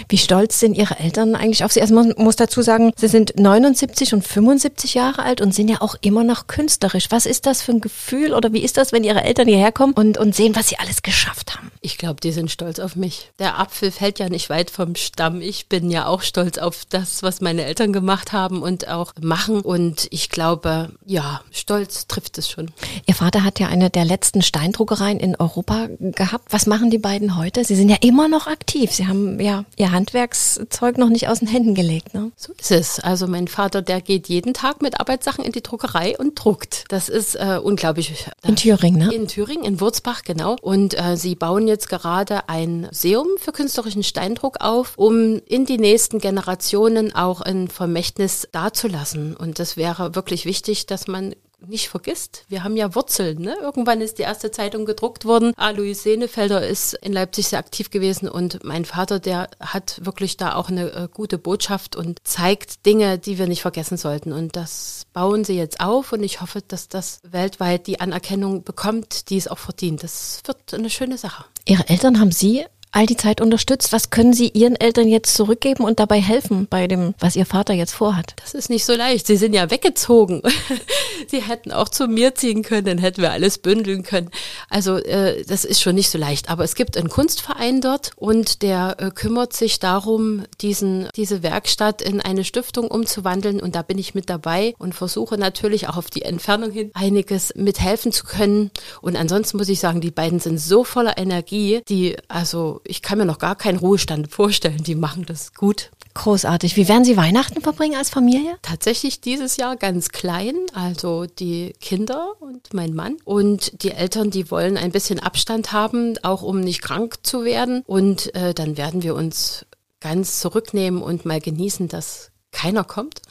Wie 0.08 0.18
stolz 0.18 0.60
sind 0.60 0.76
Ihre 0.76 0.98
Eltern 0.98 1.34
eigentlich 1.34 1.64
auf 1.64 1.72
Sie? 1.72 1.80
Also 1.80 1.94
man 1.94 2.14
muss 2.16 2.36
dazu 2.36 2.62
sagen, 2.62 2.92
Sie 2.96 3.08
sind 3.08 3.38
79 3.38 4.14
und 4.14 4.26
75 4.26 4.94
Jahre 4.94 5.22
alt 5.22 5.40
und 5.40 5.54
sind 5.54 5.68
ja 5.68 5.80
auch 5.80 5.96
immer 6.00 6.24
noch 6.24 6.46
künstlerisch. 6.46 7.06
Was 7.10 7.26
ist 7.26 7.46
das 7.46 7.62
für 7.62 7.72
ein 7.72 7.80
Gefühl 7.80 8.32
oder 8.32 8.52
wie 8.52 8.62
ist 8.62 8.76
das, 8.76 8.92
wenn 8.92 9.04
Ihre 9.04 9.24
Eltern 9.24 9.48
hierher 9.48 9.72
kommen 9.72 9.92
und, 9.92 10.18
und 10.18 10.34
sehen, 10.34 10.56
was 10.56 10.68
Sie 10.68 10.78
alles 10.78 11.02
geschafft 11.02 11.56
haben? 11.56 11.70
Ich 11.80 11.98
glaube, 11.98 12.20
die 12.20 12.32
sind 12.32 12.50
stolz 12.50 12.78
auf 12.78 12.96
mich. 12.96 13.30
Der 13.38 13.58
Apfel 13.58 13.90
fällt 13.90 14.18
ja 14.18 14.28
nicht 14.28 14.50
weit 14.50 14.70
vom 14.70 14.94
Stamm. 14.96 15.40
Ich 15.40 15.68
bin 15.68 15.90
ja 15.90 16.06
auch 16.06 16.22
stolz 16.22 16.58
auf 16.58 16.84
das, 16.88 17.22
was 17.22 17.40
meine 17.40 17.64
Eltern 17.64 17.92
gemacht 17.92 18.32
haben 18.32 18.62
und 18.62 18.88
auch 18.88 19.12
machen. 19.20 19.60
Und 19.60 20.06
ich 20.10 20.28
glaube, 20.28 20.90
ja, 21.06 21.40
stolz 21.50 22.06
trifft 22.06 22.38
es 22.38 22.50
schon. 22.50 22.70
Ihr 23.06 23.14
Vater 23.14 23.44
hat 23.44 23.58
ja 23.60 23.68
eine 23.68 23.90
der 23.90 24.04
letzten 24.04 24.42
Steindruckereien 24.42 25.18
in 25.18 25.36
Europa 25.36 25.88
gehabt. 25.98 26.44
Was 26.50 26.66
machen 26.66 26.90
die 26.90 26.98
beiden 26.98 27.36
heute? 27.36 27.64
Sie 27.64 27.76
sind 27.76 27.88
ja 27.88 27.96
immer 28.00 28.28
noch 28.28 28.46
aktiv. 28.46 28.92
Sie 28.92 29.06
haben 29.06 29.39
ja 29.40 29.64
ihr 29.76 29.92
Handwerkszeug 29.92 30.98
noch 30.98 31.08
nicht 31.08 31.28
aus 31.28 31.40
den 31.40 31.48
Händen 31.48 31.74
gelegt. 31.74 32.14
Ne? 32.14 32.32
So 32.36 32.52
ist 32.52 32.70
es. 32.70 33.00
Also 33.00 33.26
mein 33.26 33.48
Vater, 33.48 33.82
der 33.82 34.00
geht 34.00 34.28
jeden 34.28 34.54
Tag 34.54 34.82
mit 34.82 35.00
Arbeitssachen 35.00 35.44
in 35.44 35.52
die 35.52 35.62
Druckerei 35.62 36.16
und 36.18 36.34
druckt. 36.34 36.84
Das 36.88 37.08
ist 37.08 37.34
äh, 37.34 37.58
unglaublich. 37.62 38.26
In 38.42 38.56
Thüringen, 38.56 38.98
ne? 38.98 39.14
In 39.14 39.28
Thüringen, 39.28 39.64
in 39.64 39.80
Wurzbach, 39.80 40.22
genau. 40.22 40.56
Und 40.62 40.98
äh, 40.98 41.16
sie 41.16 41.34
bauen 41.34 41.66
jetzt 41.66 41.88
gerade 41.88 42.48
ein 42.48 42.88
Museum 43.00 43.26
für 43.38 43.52
künstlerischen 43.52 44.02
Steindruck 44.02 44.60
auf, 44.60 44.92
um 44.96 45.40
in 45.46 45.64
die 45.64 45.78
nächsten 45.78 46.18
Generationen 46.18 47.14
auch 47.14 47.40
ein 47.40 47.68
Vermächtnis 47.68 48.48
dazulassen. 48.52 49.36
Und 49.36 49.58
das 49.58 49.76
wäre 49.76 50.14
wirklich 50.14 50.44
wichtig, 50.44 50.86
dass 50.86 51.06
man 51.06 51.34
nicht 51.66 51.88
vergisst, 51.88 52.44
wir 52.48 52.64
haben 52.64 52.76
ja 52.76 52.94
Wurzeln. 52.94 53.40
Ne? 53.40 53.56
Irgendwann 53.60 54.00
ist 54.00 54.18
die 54.18 54.22
erste 54.22 54.50
Zeitung 54.50 54.84
gedruckt 54.84 55.24
worden. 55.24 55.52
Alois 55.56 55.94
Senefelder 55.94 56.66
ist 56.66 56.94
in 56.94 57.12
Leipzig 57.12 57.48
sehr 57.48 57.58
aktiv 57.58 57.90
gewesen 57.90 58.28
und 58.28 58.64
mein 58.64 58.84
Vater, 58.84 59.20
der 59.20 59.48
hat 59.60 60.04
wirklich 60.04 60.36
da 60.36 60.54
auch 60.54 60.68
eine 60.68 60.92
äh, 60.92 61.08
gute 61.12 61.38
Botschaft 61.38 61.96
und 61.96 62.18
zeigt 62.24 62.86
Dinge, 62.86 63.18
die 63.18 63.38
wir 63.38 63.46
nicht 63.46 63.62
vergessen 63.62 63.96
sollten. 63.96 64.32
Und 64.32 64.56
das 64.56 65.06
bauen 65.12 65.44
sie 65.44 65.56
jetzt 65.56 65.80
auf 65.80 66.12
und 66.12 66.22
ich 66.22 66.40
hoffe, 66.40 66.62
dass 66.66 66.88
das 66.88 67.20
weltweit 67.22 67.86
die 67.86 68.00
Anerkennung 68.00 68.64
bekommt, 68.64 69.30
die 69.30 69.36
es 69.36 69.48
auch 69.48 69.58
verdient. 69.58 70.02
Das 70.02 70.40
wird 70.46 70.74
eine 70.74 70.90
schöne 70.90 71.18
Sache. 71.18 71.44
Ihre 71.66 71.88
Eltern 71.88 72.20
haben 72.20 72.32
Sie 72.32 72.64
all 72.92 73.06
die 73.06 73.16
Zeit 73.16 73.40
unterstützt. 73.40 73.92
Was 73.92 74.10
können 74.10 74.32
Sie 74.32 74.48
Ihren 74.48 74.76
Eltern 74.76 75.08
jetzt 75.08 75.34
zurückgeben 75.34 75.84
und 75.84 76.00
dabei 76.00 76.20
helfen 76.20 76.66
bei 76.68 76.86
dem, 76.86 77.14
was 77.18 77.36
Ihr 77.36 77.46
Vater 77.46 77.72
jetzt 77.72 77.92
vorhat? 77.92 78.34
Das 78.42 78.54
ist 78.54 78.70
nicht 78.70 78.84
so 78.84 78.94
leicht. 78.94 79.26
Sie 79.26 79.36
sind 79.36 79.52
ja 79.52 79.70
weggezogen. 79.70 80.42
Sie 81.28 81.42
hätten 81.42 81.70
auch 81.70 81.88
zu 81.88 82.08
mir 82.08 82.34
ziehen 82.34 82.62
können, 82.62 82.86
dann 82.86 82.98
hätten 82.98 83.22
wir 83.22 83.30
alles 83.30 83.58
bündeln 83.58 84.02
können. 84.02 84.30
Also 84.68 84.96
äh, 84.96 85.44
das 85.44 85.64
ist 85.64 85.80
schon 85.80 85.94
nicht 85.94 86.10
so 86.10 86.18
leicht. 86.18 86.50
Aber 86.50 86.64
es 86.64 86.74
gibt 86.74 86.96
einen 86.96 87.08
Kunstverein 87.08 87.80
dort 87.80 88.10
und 88.16 88.62
der 88.62 88.96
äh, 88.98 89.10
kümmert 89.10 89.52
sich 89.52 89.78
darum, 89.78 90.44
diesen, 90.60 91.08
diese 91.14 91.42
Werkstatt 91.42 92.02
in 92.02 92.20
eine 92.20 92.44
Stiftung 92.44 92.88
umzuwandeln. 92.88 93.60
Und 93.60 93.76
da 93.76 93.82
bin 93.82 93.98
ich 93.98 94.14
mit 94.14 94.28
dabei 94.28 94.74
und 94.78 94.94
versuche 94.94 95.38
natürlich 95.38 95.88
auch 95.88 95.96
auf 95.96 96.10
die 96.10 96.22
Entfernung 96.22 96.72
hin 96.72 96.90
einiges 96.94 97.54
mithelfen 97.54 98.10
zu 98.12 98.24
können. 98.24 98.70
Und 99.00 99.16
ansonsten 99.16 99.58
muss 99.58 99.68
ich 99.68 99.78
sagen, 99.78 100.00
die 100.00 100.10
beiden 100.10 100.40
sind 100.40 100.58
so 100.58 100.82
voller 100.82 101.18
Energie, 101.18 101.82
die 101.88 102.16
also 102.28 102.79
ich 102.84 103.02
kann 103.02 103.18
mir 103.18 103.26
noch 103.26 103.38
gar 103.38 103.56
keinen 103.56 103.78
Ruhestand 103.78 104.30
vorstellen. 104.30 104.82
Die 104.82 104.94
machen 104.94 105.26
das 105.26 105.54
gut. 105.54 105.90
Großartig. 106.14 106.76
Wie 106.76 106.88
werden 106.88 107.04
Sie 107.04 107.16
Weihnachten 107.16 107.60
verbringen 107.60 107.96
als 107.96 108.10
Familie? 108.10 108.56
Tatsächlich 108.62 109.20
dieses 109.20 109.56
Jahr 109.56 109.76
ganz 109.76 110.08
klein, 110.08 110.54
also 110.74 111.26
die 111.26 111.74
Kinder 111.80 112.34
und 112.40 112.74
mein 112.74 112.94
Mann. 112.94 113.16
Und 113.24 113.82
die 113.84 113.92
Eltern, 113.92 114.30
die 114.30 114.50
wollen 114.50 114.76
ein 114.76 114.90
bisschen 114.90 115.20
Abstand 115.20 115.72
haben, 115.72 116.16
auch 116.22 116.42
um 116.42 116.60
nicht 116.60 116.82
krank 116.82 117.18
zu 117.22 117.44
werden. 117.44 117.82
Und 117.86 118.34
äh, 118.34 118.54
dann 118.54 118.76
werden 118.76 119.02
wir 119.02 119.14
uns 119.14 119.66
ganz 120.00 120.40
zurücknehmen 120.40 121.02
und 121.02 121.24
mal 121.24 121.40
genießen, 121.40 121.88
dass 121.88 122.30
keiner 122.50 122.84
kommt 122.84 123.22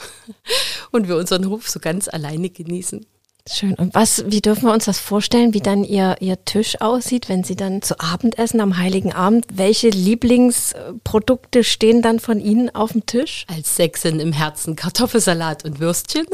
und 0.92 1.08
wir 1.08 1.18
unseren 1.18 1.50
Hof 1.50 1.70
so 1.70 1.80
ganz 1.80 2.08
alleine 2.08 2.50
genießen. 2.50 3.06
Schön. 3.48 3.74
Und 3.76 3.96
was, 3.96 4.24
wie 4.28 4.42
dürfen 4.42 4.66
wir 4.66 4.74
uns 4.74 4.86
das 4.86 5.00
vorstellen, 5.00 5.54
wie 5.54 5.60
dann 5.60 5.84
Ihr, 5.84 6.18
Ihr 6.20 6.44
Tisch 6.46 6.80
aussieht, 6.82 7.30
wenn 7.30 7.44
Sie 7.44 7.56
dann 7.56 7.82
zu 7.82 8.00
Abend 8.00 8.38
essen 8.38 8.62
am 8.62 8.78
Heiligen 8.78 9.14
Abend? 9.14 9.46
Welche 9.52 9.90
Lieblingsprodukte 9.90 11.64
stehen 11.64 12.02
dann 12.02 12.20
von 12.20 12.40
Ihnen 12.40 12.74
auf 12.74 12.92
dem 12.92 13.06
Tisch? 13.06 13.46
Als 13.48 13.76
Sechsin 13.76 14.20
im 14.20 14.34
Herzen 14.34 14.76
Kartoffelsalat 14.76 15.66
und 15.66 15.80
Würstchen. 15.80 16.26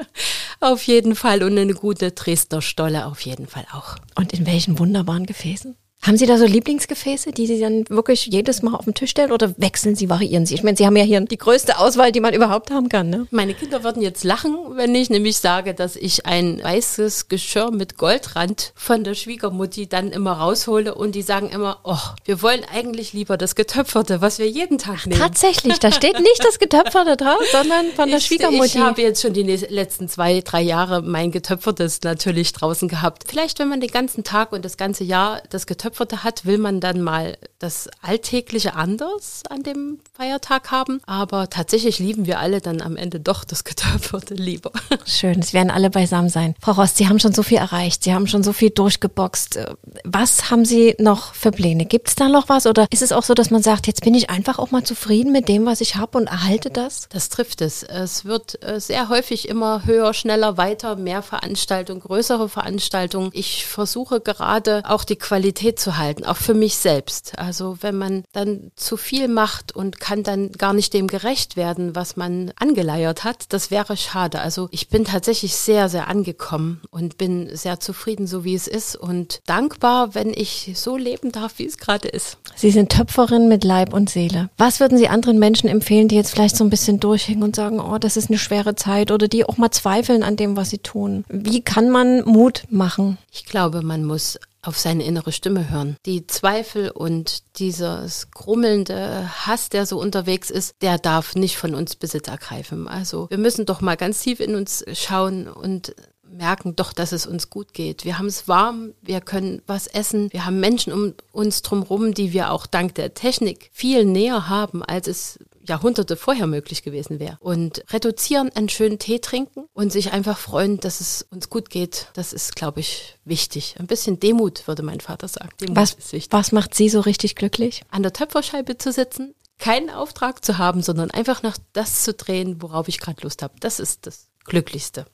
auf 0.60 0.82
jeden 0.82 1.14
Fall 1.14 1.42
und 1.42 1.58
eine 1.58 1.74
gute 1.74 2.12
Dresdner 2.12 2.62
Stolle 2.62 3.06
auf 3.06 3.20
jeden 3.22 3.46
Fall 3.46 3.66
auch. 3.72 3.96
Und 4.14 4.32
in 4.32 4.46
welchen 4.46 4.78
wunderbaren 4.78 5.26
Gefäßen? 5.26 5.74
Haben 6.00 6.16
Sie 6.16 6.26
da 6.26 6.38
so 6.38 6.46
Lieblingsgefäße, 6.46 7.32
die 7.32 7.46
Sie 7.48 7.58
dann 7.58 7.84
wirklich 7.88 8.26
jedes 8.26 8.62
Mal 8.62 8.74
auf 8.74 8.84
den 8.84 8.94
Tisch 8.94 9.10
stellen 9.10 9.32
oder 9.32 9.52
wechseln 9.58 9.96
Sie, 9.96 10.08
variieren 10.08 10.46
Sie? 10.46 10.54
Ich 10.54 10.62
meine, 10.62 10.76
Sie 10.76 10.86
haben 10.86 10.94
ja 10.96 11.02
hier 11.02 11.20
die 11.20 11.36
größte 11.36 11.78
Auswahl, 11.78 12.12
die 12.12 12.20
man 12.20 12.34
überhaupt 12.34 12.70
haben 12.70 12.88
kann. 12.88 13.10
Ne? 13.10 13.26
Meine 13.32 13.52
Kinder 13.52 13.82
würden 13.82 14.00
jetzt 14.00 14.22
lachen, 14.22 14.56
wenn 14.76 14.94
ich 14.94 15.10
nämlich 15.10 15.38
sage, 15.38 15.74
dass 15.74 15.96
ich 15.96 16.24
ein 16.24 16.62
weißes 16.62 17.28
Geschirr 17.28 17.72
mit 17.72 17.98
Goldrand 17.98 18.72
von 18.76 19.02
der 19.02 19.14
Schwiegermutti 19.14 19.88
dann 19.88 20.10
immer 20.12 20.32
raushole 20.34 20.94
und 20.94 21.16
die 21.16 21.22
sagen 21.22 21.50
immer, 21.50 21.80
oh, 21.82 21.98
wir 22.24 22.42
wollen 22.42 22.62
eigentlich 22.72 23.12
lieber 23.12 23.36
das 23.36 23.56
Getöpferte, 23.56 24.20
was 24.20 24.38
wir 24.38 24.48
jeden 24.48 24.78
Tag 24.78 25.04
nehmen. 25.04 25.20
Tatsächlich, 25.20 25.80
da 25.80 25.90
steht 25.90 26.20
nicht 26.20 26.44
das 26.44 26.60
Getöpferte 26.60 27.16
drauf, 27.16 27.40
sondern 27.50 27.86
von 27.96 28.08
der 28.08 28.18
ich, 28.18 28.26
Schwiegermutti. 28.26 28.66
Ich 28.66 28.78
habe 28.78 29.02
jetzt 29.02 29.20
schon 29.20 29.32
die 29.32 29.42
letzten 29.42 30.08
zwei, 30.08 30.40
drei 30.42 30.62
Jahre 30.62 31.02
mein 31.02 31.32
Getöpfertes 31.32 32.02
natürlich 32.02 32.52
draußen 32.52 32.88
gehabt. 32.88 33.24
Vielleicht, 33.26 33.58
wenn 33.58 33.68
man 33.68 33.80
den 33.80 33.90
ganzen 33.90 34.22
Tag 34.22 34.52
und 34.52 34.64
das 34.64 34.76
ganze 34.76 35.02
Jahr 35.02 35.42
das 35.50 35.66
Getöpferte 35.66 35.87
Getöpferte 35.88 36.22
hat, 36.22 36.44
will 36.44 36.58
man 36.58 36.80
dann 36.80 37.00
mal 37.00 37.38
das 37.58 37.88
Alltägliche 38.02 38.74
anders 38.74 39.42
an 39.48 39.62
dem 39.62 39.98
Feiertag 40.12 40.70
haben. 40.70 41.00
Aber 41.06 41.48
tatsächlich 41.48 41.98
lieben 41.98 42.26
wir 42.26 42.38
alle 42.40 42.60
dann 42.60 42.82
am 42.82 42.96
Ende 42.96 43.20
doch 43.20 43.44
das 43.44 43.64
Getöpferte 43.64 44.34
lieber. 44.34 44.70
Schön, 45.06 45.40
es 45.40 45.54
werden 45.54 45.70
alle 45.70 45.88
beisammen 45.88 46.28
sein. 46.28 46.54
Frau 46.60 46.72
Rost, 46.72 46.98
Sie 46.98 47.08
haben 47.08 47.18
schon 47.18 47.32
so 47.32 47.42
viel 47.42 47.56
erreicht, 47.56 48.04
Sie 48.04 48.12
haben 48.12 48.26
schon 48.26 48.42
so 48.42 48.52
viel 48.52 48.70
durchgeboxt. 48.70 49.58
Was 50.04 50.50
haben 50.50 50.66
Sie 50.66 50.94
noch 50.98 51.32
für 51.34 51.50
Pläne? 51.50 51.86
Gibt 51.86 52.08
es 52.08 52.14
da 52.14 52.28
noch 52.28 52.48
was 52.48 52.66
oder 52.66 52.86
ist 52.90 53.02
es 53.02 53.12
auch 53.12 53.22
so, 53.22 53.32
dass 53.32 53.50
man 53.50 53.62
sagt, 53.62 53.86
jetzt 53.86 54.02
bin 54.04 54.14
ich 54.14 54.28
einfach 54.28 54.58
auch 54.58 54.70
mal 54.70 54.84
zufrieden 54.84 55.32
mit 55.32 55.48
dem, 55.48 55.64
was 55.64 55.80
ich 55.80 55.96
habe 55.96 56.18
und 56.18 56.26
erhalte 56.26 56.68
das? 56.70 57.08
Das 57.08 57.30
trifft 57.30 57.62
es. 57.62 57.82
Es 57.82 58.26
wird 58.26 58.62
äh, 58.62 58.78
sehr 58.78 59.08
häufig 59.08 59.48
immer 59.48 59.86
höher, 59.86 60.12
schneller, 60.12 60.58
weiter, 60.58 60.96
mehr 60.96 61.22
Veranstaltungen, 61.22 62.00
größere 62.00 62.48
Veranstaltungen. 62.48 63.30
Ich 63.32 63.64
versuche 63.64 64.20
gerade 64.20 64.82
auch 64.84 65.04
die 65.04 65.16
Qualität 65.16 65.77
zu 65.78 65.96
halten, 65.96 66.24
auch 66.24 66.36
für 66.36 66.54
mich 66.54 66.76
selbst. 66.76 67.38
Also 67.38 67.78
wenn 67.80 67.96
man 67.96 68.24
dann 68.32 68.70
zu 68.76 68.96
viel 68.96 69.28
macht 69.28 69.74
und 69.74 70.00
kann 70.00 70.22
dann 70.22 70.52
gar 70.52 70.72
nicht 70.72 70.92
dem 70.94 71.06
gerecht 71.06 71.56
werden, 71.56 71.94
was 71.94 72.16
man 72.16 72.52
angeleiert 72.58 73.24
hat, 73.24 73.52
das 73.52 73.70
wäre 73.70 73.96
schade. 73.96 74.40
Also 74.40 74.68
ich 74.70 74.88
bin 74.88 75.04
tatsächlich 75.04 75.56
sehr, 75.56 75.88
sehr 75.88 76.08
angekommen 76.08 76.80
und 76.90 77.18
bin 77.18 77.54
sehr 77.56 77.80
zufrieden, 77.80 78.26
so 78.26 78.44
wie 78.44 78.54
es 78.54 78.66
ist 78.66 78.96
und 78.96 79.40
dankbar, 79.46 80.14
wenn 80.14 80.30
ich 80.30 80.72
so 80.74 80.96
leben 80.96 81.32
darf, 81.32 81.58
wie 81.58 81.66
es 81.66 81.78
gerade 81.78 82.08
ist. 82.08 82.38
Sie 82.56 82.70
sind 82.70 82.90
Töpferin 82.90 83.48
mit 83.48 83.64
Leib 83.64 83.92
und 83.92 84.10
Seele. 84.10 84.50
Was 84.58 84.80
würden 84.80 84.98
Sie 84.98 85.08
anderen 85.08 85.38
Menschen 85.38 85.68
empfehlen, 85.68 86.08
die 86.08 86.16
jetzt 86.16 86.30
vielleicht 86.30 86.56
so 86.56 86.64
ein 86.64 86.70
bisschen 86.70 87.00
durchhängen 87.00 87.42
und 87.42 87.56
sagen, 87.56 87.80
oh, 87.80 87.98
das 87.98 88.16
ist 88.16 88.28
eine 88.28 88.38
schwere 88.38 88.74
Zeit 88.74 89.10
oder 89.10 89.28
die 89.28 89.44
auch 89.44 89.56
mal 89.56 89.70
zweifeln 89.70 90.22
an 90.22 90.36
dem, 90.36 90.56
was 90.56 90.70
sie 90.70 90.78
tun? 90.78 91.24
Wie 91.28 91.60
kann 91.60 91.90
man 91.90 92.24
Mut 92.24 92.64
machen? 92.70 93.18
Ich 93.32 93.46
glaube, 93.46 93.82
man 93.82 94.04
muss 94.04 94.38
auf 94.62 94.78
seine 94.78 95.04
innere 95.04 95.32
Stimme 95.32 95.70
hören. 95.70 95.96
Die 96.06 96.26
Zweifel 96.26 96.90
und 96.90 97.58
dieses 97.58 98.30
grummelnde 98.30 99.28
Hass, 99.46 99.68
der 99.68 99.86
so 99.86 100.00
unterwegs 100.00 100.50
ist, 100.50 100.74
der 100.80 100.98
darf 100.98 101.34
nicht 101.34 101.56
von 101.56 101.74
uns 101.74 101.96
Besitz 101.96 102.28
ergreifen. 102.28 102.88
Also 102.88 103.28
wir 103.30 103.38
müssen 103.38 103.66
doch 103.66 103.80
mal 103.80 103.96
ganz 103.96 104.20
tief 104.20 104.40
in 104.40 104.54
uns 104.54 104.84
schauen 104.92 105.48
und 105.48 105.94
merken 106.30 106.76
doch, 106.76 106.92
dass 106.92 107.12
es 107.12 107.26
uns 107.26 107.50
gut 107.50 107.72
geht. 107.72 108.04
Wir 108.04 108.18
haben 108.18 108.26
es 108.26 108.48
warm, 108.48 108.94
wir 109.02 109.20
können 109.20 109.62
was 109.66 109.86
essen, 109.86 110.32
wir 110.32 110.44
haben 110.44 110.60
Menschen 110.60 110.92
um 110.92 111.14
uns 111.32 111.62
drumherum, 111.62 112.14
die 112.14 112.32
wir 112.32 112.52
auch 112.52 112.66
dank 112.66 112.94
der 112.94 113.14
Technik 113.14 113.70
viel 113.72 114.04
näher 114.04 114.48
haben, 114.48 114.82
als 114.82 115.08
es 115.08 115.38
Jahrhunderte 115.68 116.16
vorher 116.16 116.46
möglich 116.46 116.82
gewesen 116.82 117.20
wäre. 117.20 117.36
Und 117.40 117.84
reduzieren, 117.90 118.50
einen 118.54 118.68
schönen 118.68 118.98
Tee 118.98 119.18
trinken 119.18 119.66
und 119.72 119.92
sich 119.92 120.12
einfach 120.12 120.38
freuen, 120.38 120.80
dass 120.80 121.00
es 121.00 121.26
uns 121.30 121.50
gut 121.50 121.70
geht, 121.70 122.08
das 122.14 122.32
ist, 122.32 122.56
glaube 122.56 122.80
ich, 122.80 123.16
wichtig. 123.24 123.76
Ein 123.78 123.86
bisschen 123.86 124.20
Demut, 124.20 124.66
würde 124.66 124.82
mein 124.82 125.00
Vater 125.00 125.28
sagen. 125.28 125.50
Demut 125.60 125.76
was, 125.76 125.96
was 126.30 126.52
macht 126.52 126.74
Sie 126.74 126.88
so 126.88 127.00
richtig 127.00 127.36
glücklich? 127.36 127.82
An 127.90 128.02
der 128.02 128.12
Töpferscheibe 128.12 128.78
zu 128.78 128.92
sitzen, 128.92 129.34
keinen 129.58 129.90
Auftrag 129.90 130.44
zu 130.44 130.58
haben, 130.58 130.82
sondern 130.82 131.10
einfach 131.10 131.42
nach 131.42 131.58
das 131.72 132.04
zu 132.04 132.14
drehen, 132.14 132.62
worauf 132.62 132.88
ich 132.88 133.00
gerade 133.00 133.22
Lust 133.22 133.42
habe. 133.42 133.54
Das 133.60 133.80
ist 133.80 134.06
das 134.06 134.28
Glücklichste. 134.44 135.06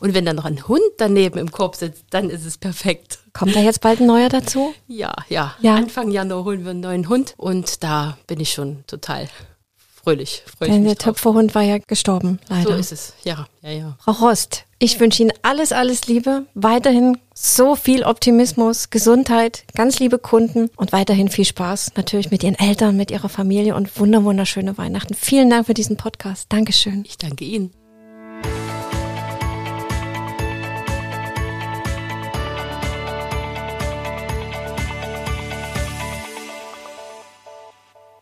Und 0.00 0.14
wenn 0.14 0.24
dann 0.24 0.36
noch 0.36 0.44
ein 0.44 0.66
Hund 0.66 0.82
daneben 0.98 1.38
im 1.38 1.52
Korb 1.52 1.76
sitzt, 1.76 2.04
dann 2.10 2.30
ist 2.30 2.44
es 2.44 2.58
perfekt. 2.58 3.20
Kommt 3.32 3.54
da 3.54 3.60
jetzt 3.60 3.80
bald 3.80 4.00
ein 4.00 4.06
neuer 4.06 4.28
dazu? 4.28 4.74
Ja, 4.86 5.14
ja. 5.28 5.54
Ja. 5.60 5.76
Anfang 5.76 6.10
Januar 6.10 6.44
holen 6.44 6.64
wir 6.64 6.70
einen 6.70 6.80
neuen 6.80 7.08
Hund 7.08 7.34
und 7.36 7.82
da 7.84 8.18
bin 8.26 8.40
ich 8.40 8.52
schon 8.52 8.84
total 8.86 9.28
fröhlich. 10.08 10.42
Denn 10.60 10.82
mich 10.82 10.96
der. 10.96 10.98
Töpferhund 10.98 11.54
war 11.54 11.62
ja 11.62 11.78
gestorben, 11.78 12.38
leider. 12.48 12.70
So 12.70 12.76
ist 12.76 12.92
es. 12.92 13.14
Ja, 13.24 13.46
ja, 13.62 13.70
ja. 13.70 13.98
Frau 14.00 14.12
Rost, 14.12 14.64
ich 14.78 15.00
wünsche 15.00 15.22
Ihnen 15.22 15.32
alles, 15.42 15.72
alles 15.72 16.06
Liebe, 16.06 16.46
weiterhin 16.54 17.18
so 17.34 17.76
viel 17.76 18.04
Optimismus, 18.04 18.90
Gesundheit, 18.90 19.64
ganz 19.74 19.98
liebe 19.98 20.18
Kunden 20.18 20.70
und 20.76 20.92
weiterhin 20.92 21.28
viel 21.28 21.44
Spaß 21.44 21.92
natürlich 21.96 22.30
mit 22.30 22.42
Ihren 22.42 22.58
Eltern, 22.58 22.96
mit 22.96 23.10
Ihrer 23.10 23.28
Familie 23.28 23.74
und 23.74 23.98
wunder 23.98 24.24
wunderschöne 24.24 24.78
Weihnachten. 24.78 25.14
Vielen 25.14 25.50
Dank 25.50 25.66
für 25.66 25.74
diesen 25.74 25.96
Podcast. 25.96 26.46
Dankeschön. 26.50 27.04
Ich 27.06 27.18
danke 27.18 27.44
Ihnen. 27.44 27.77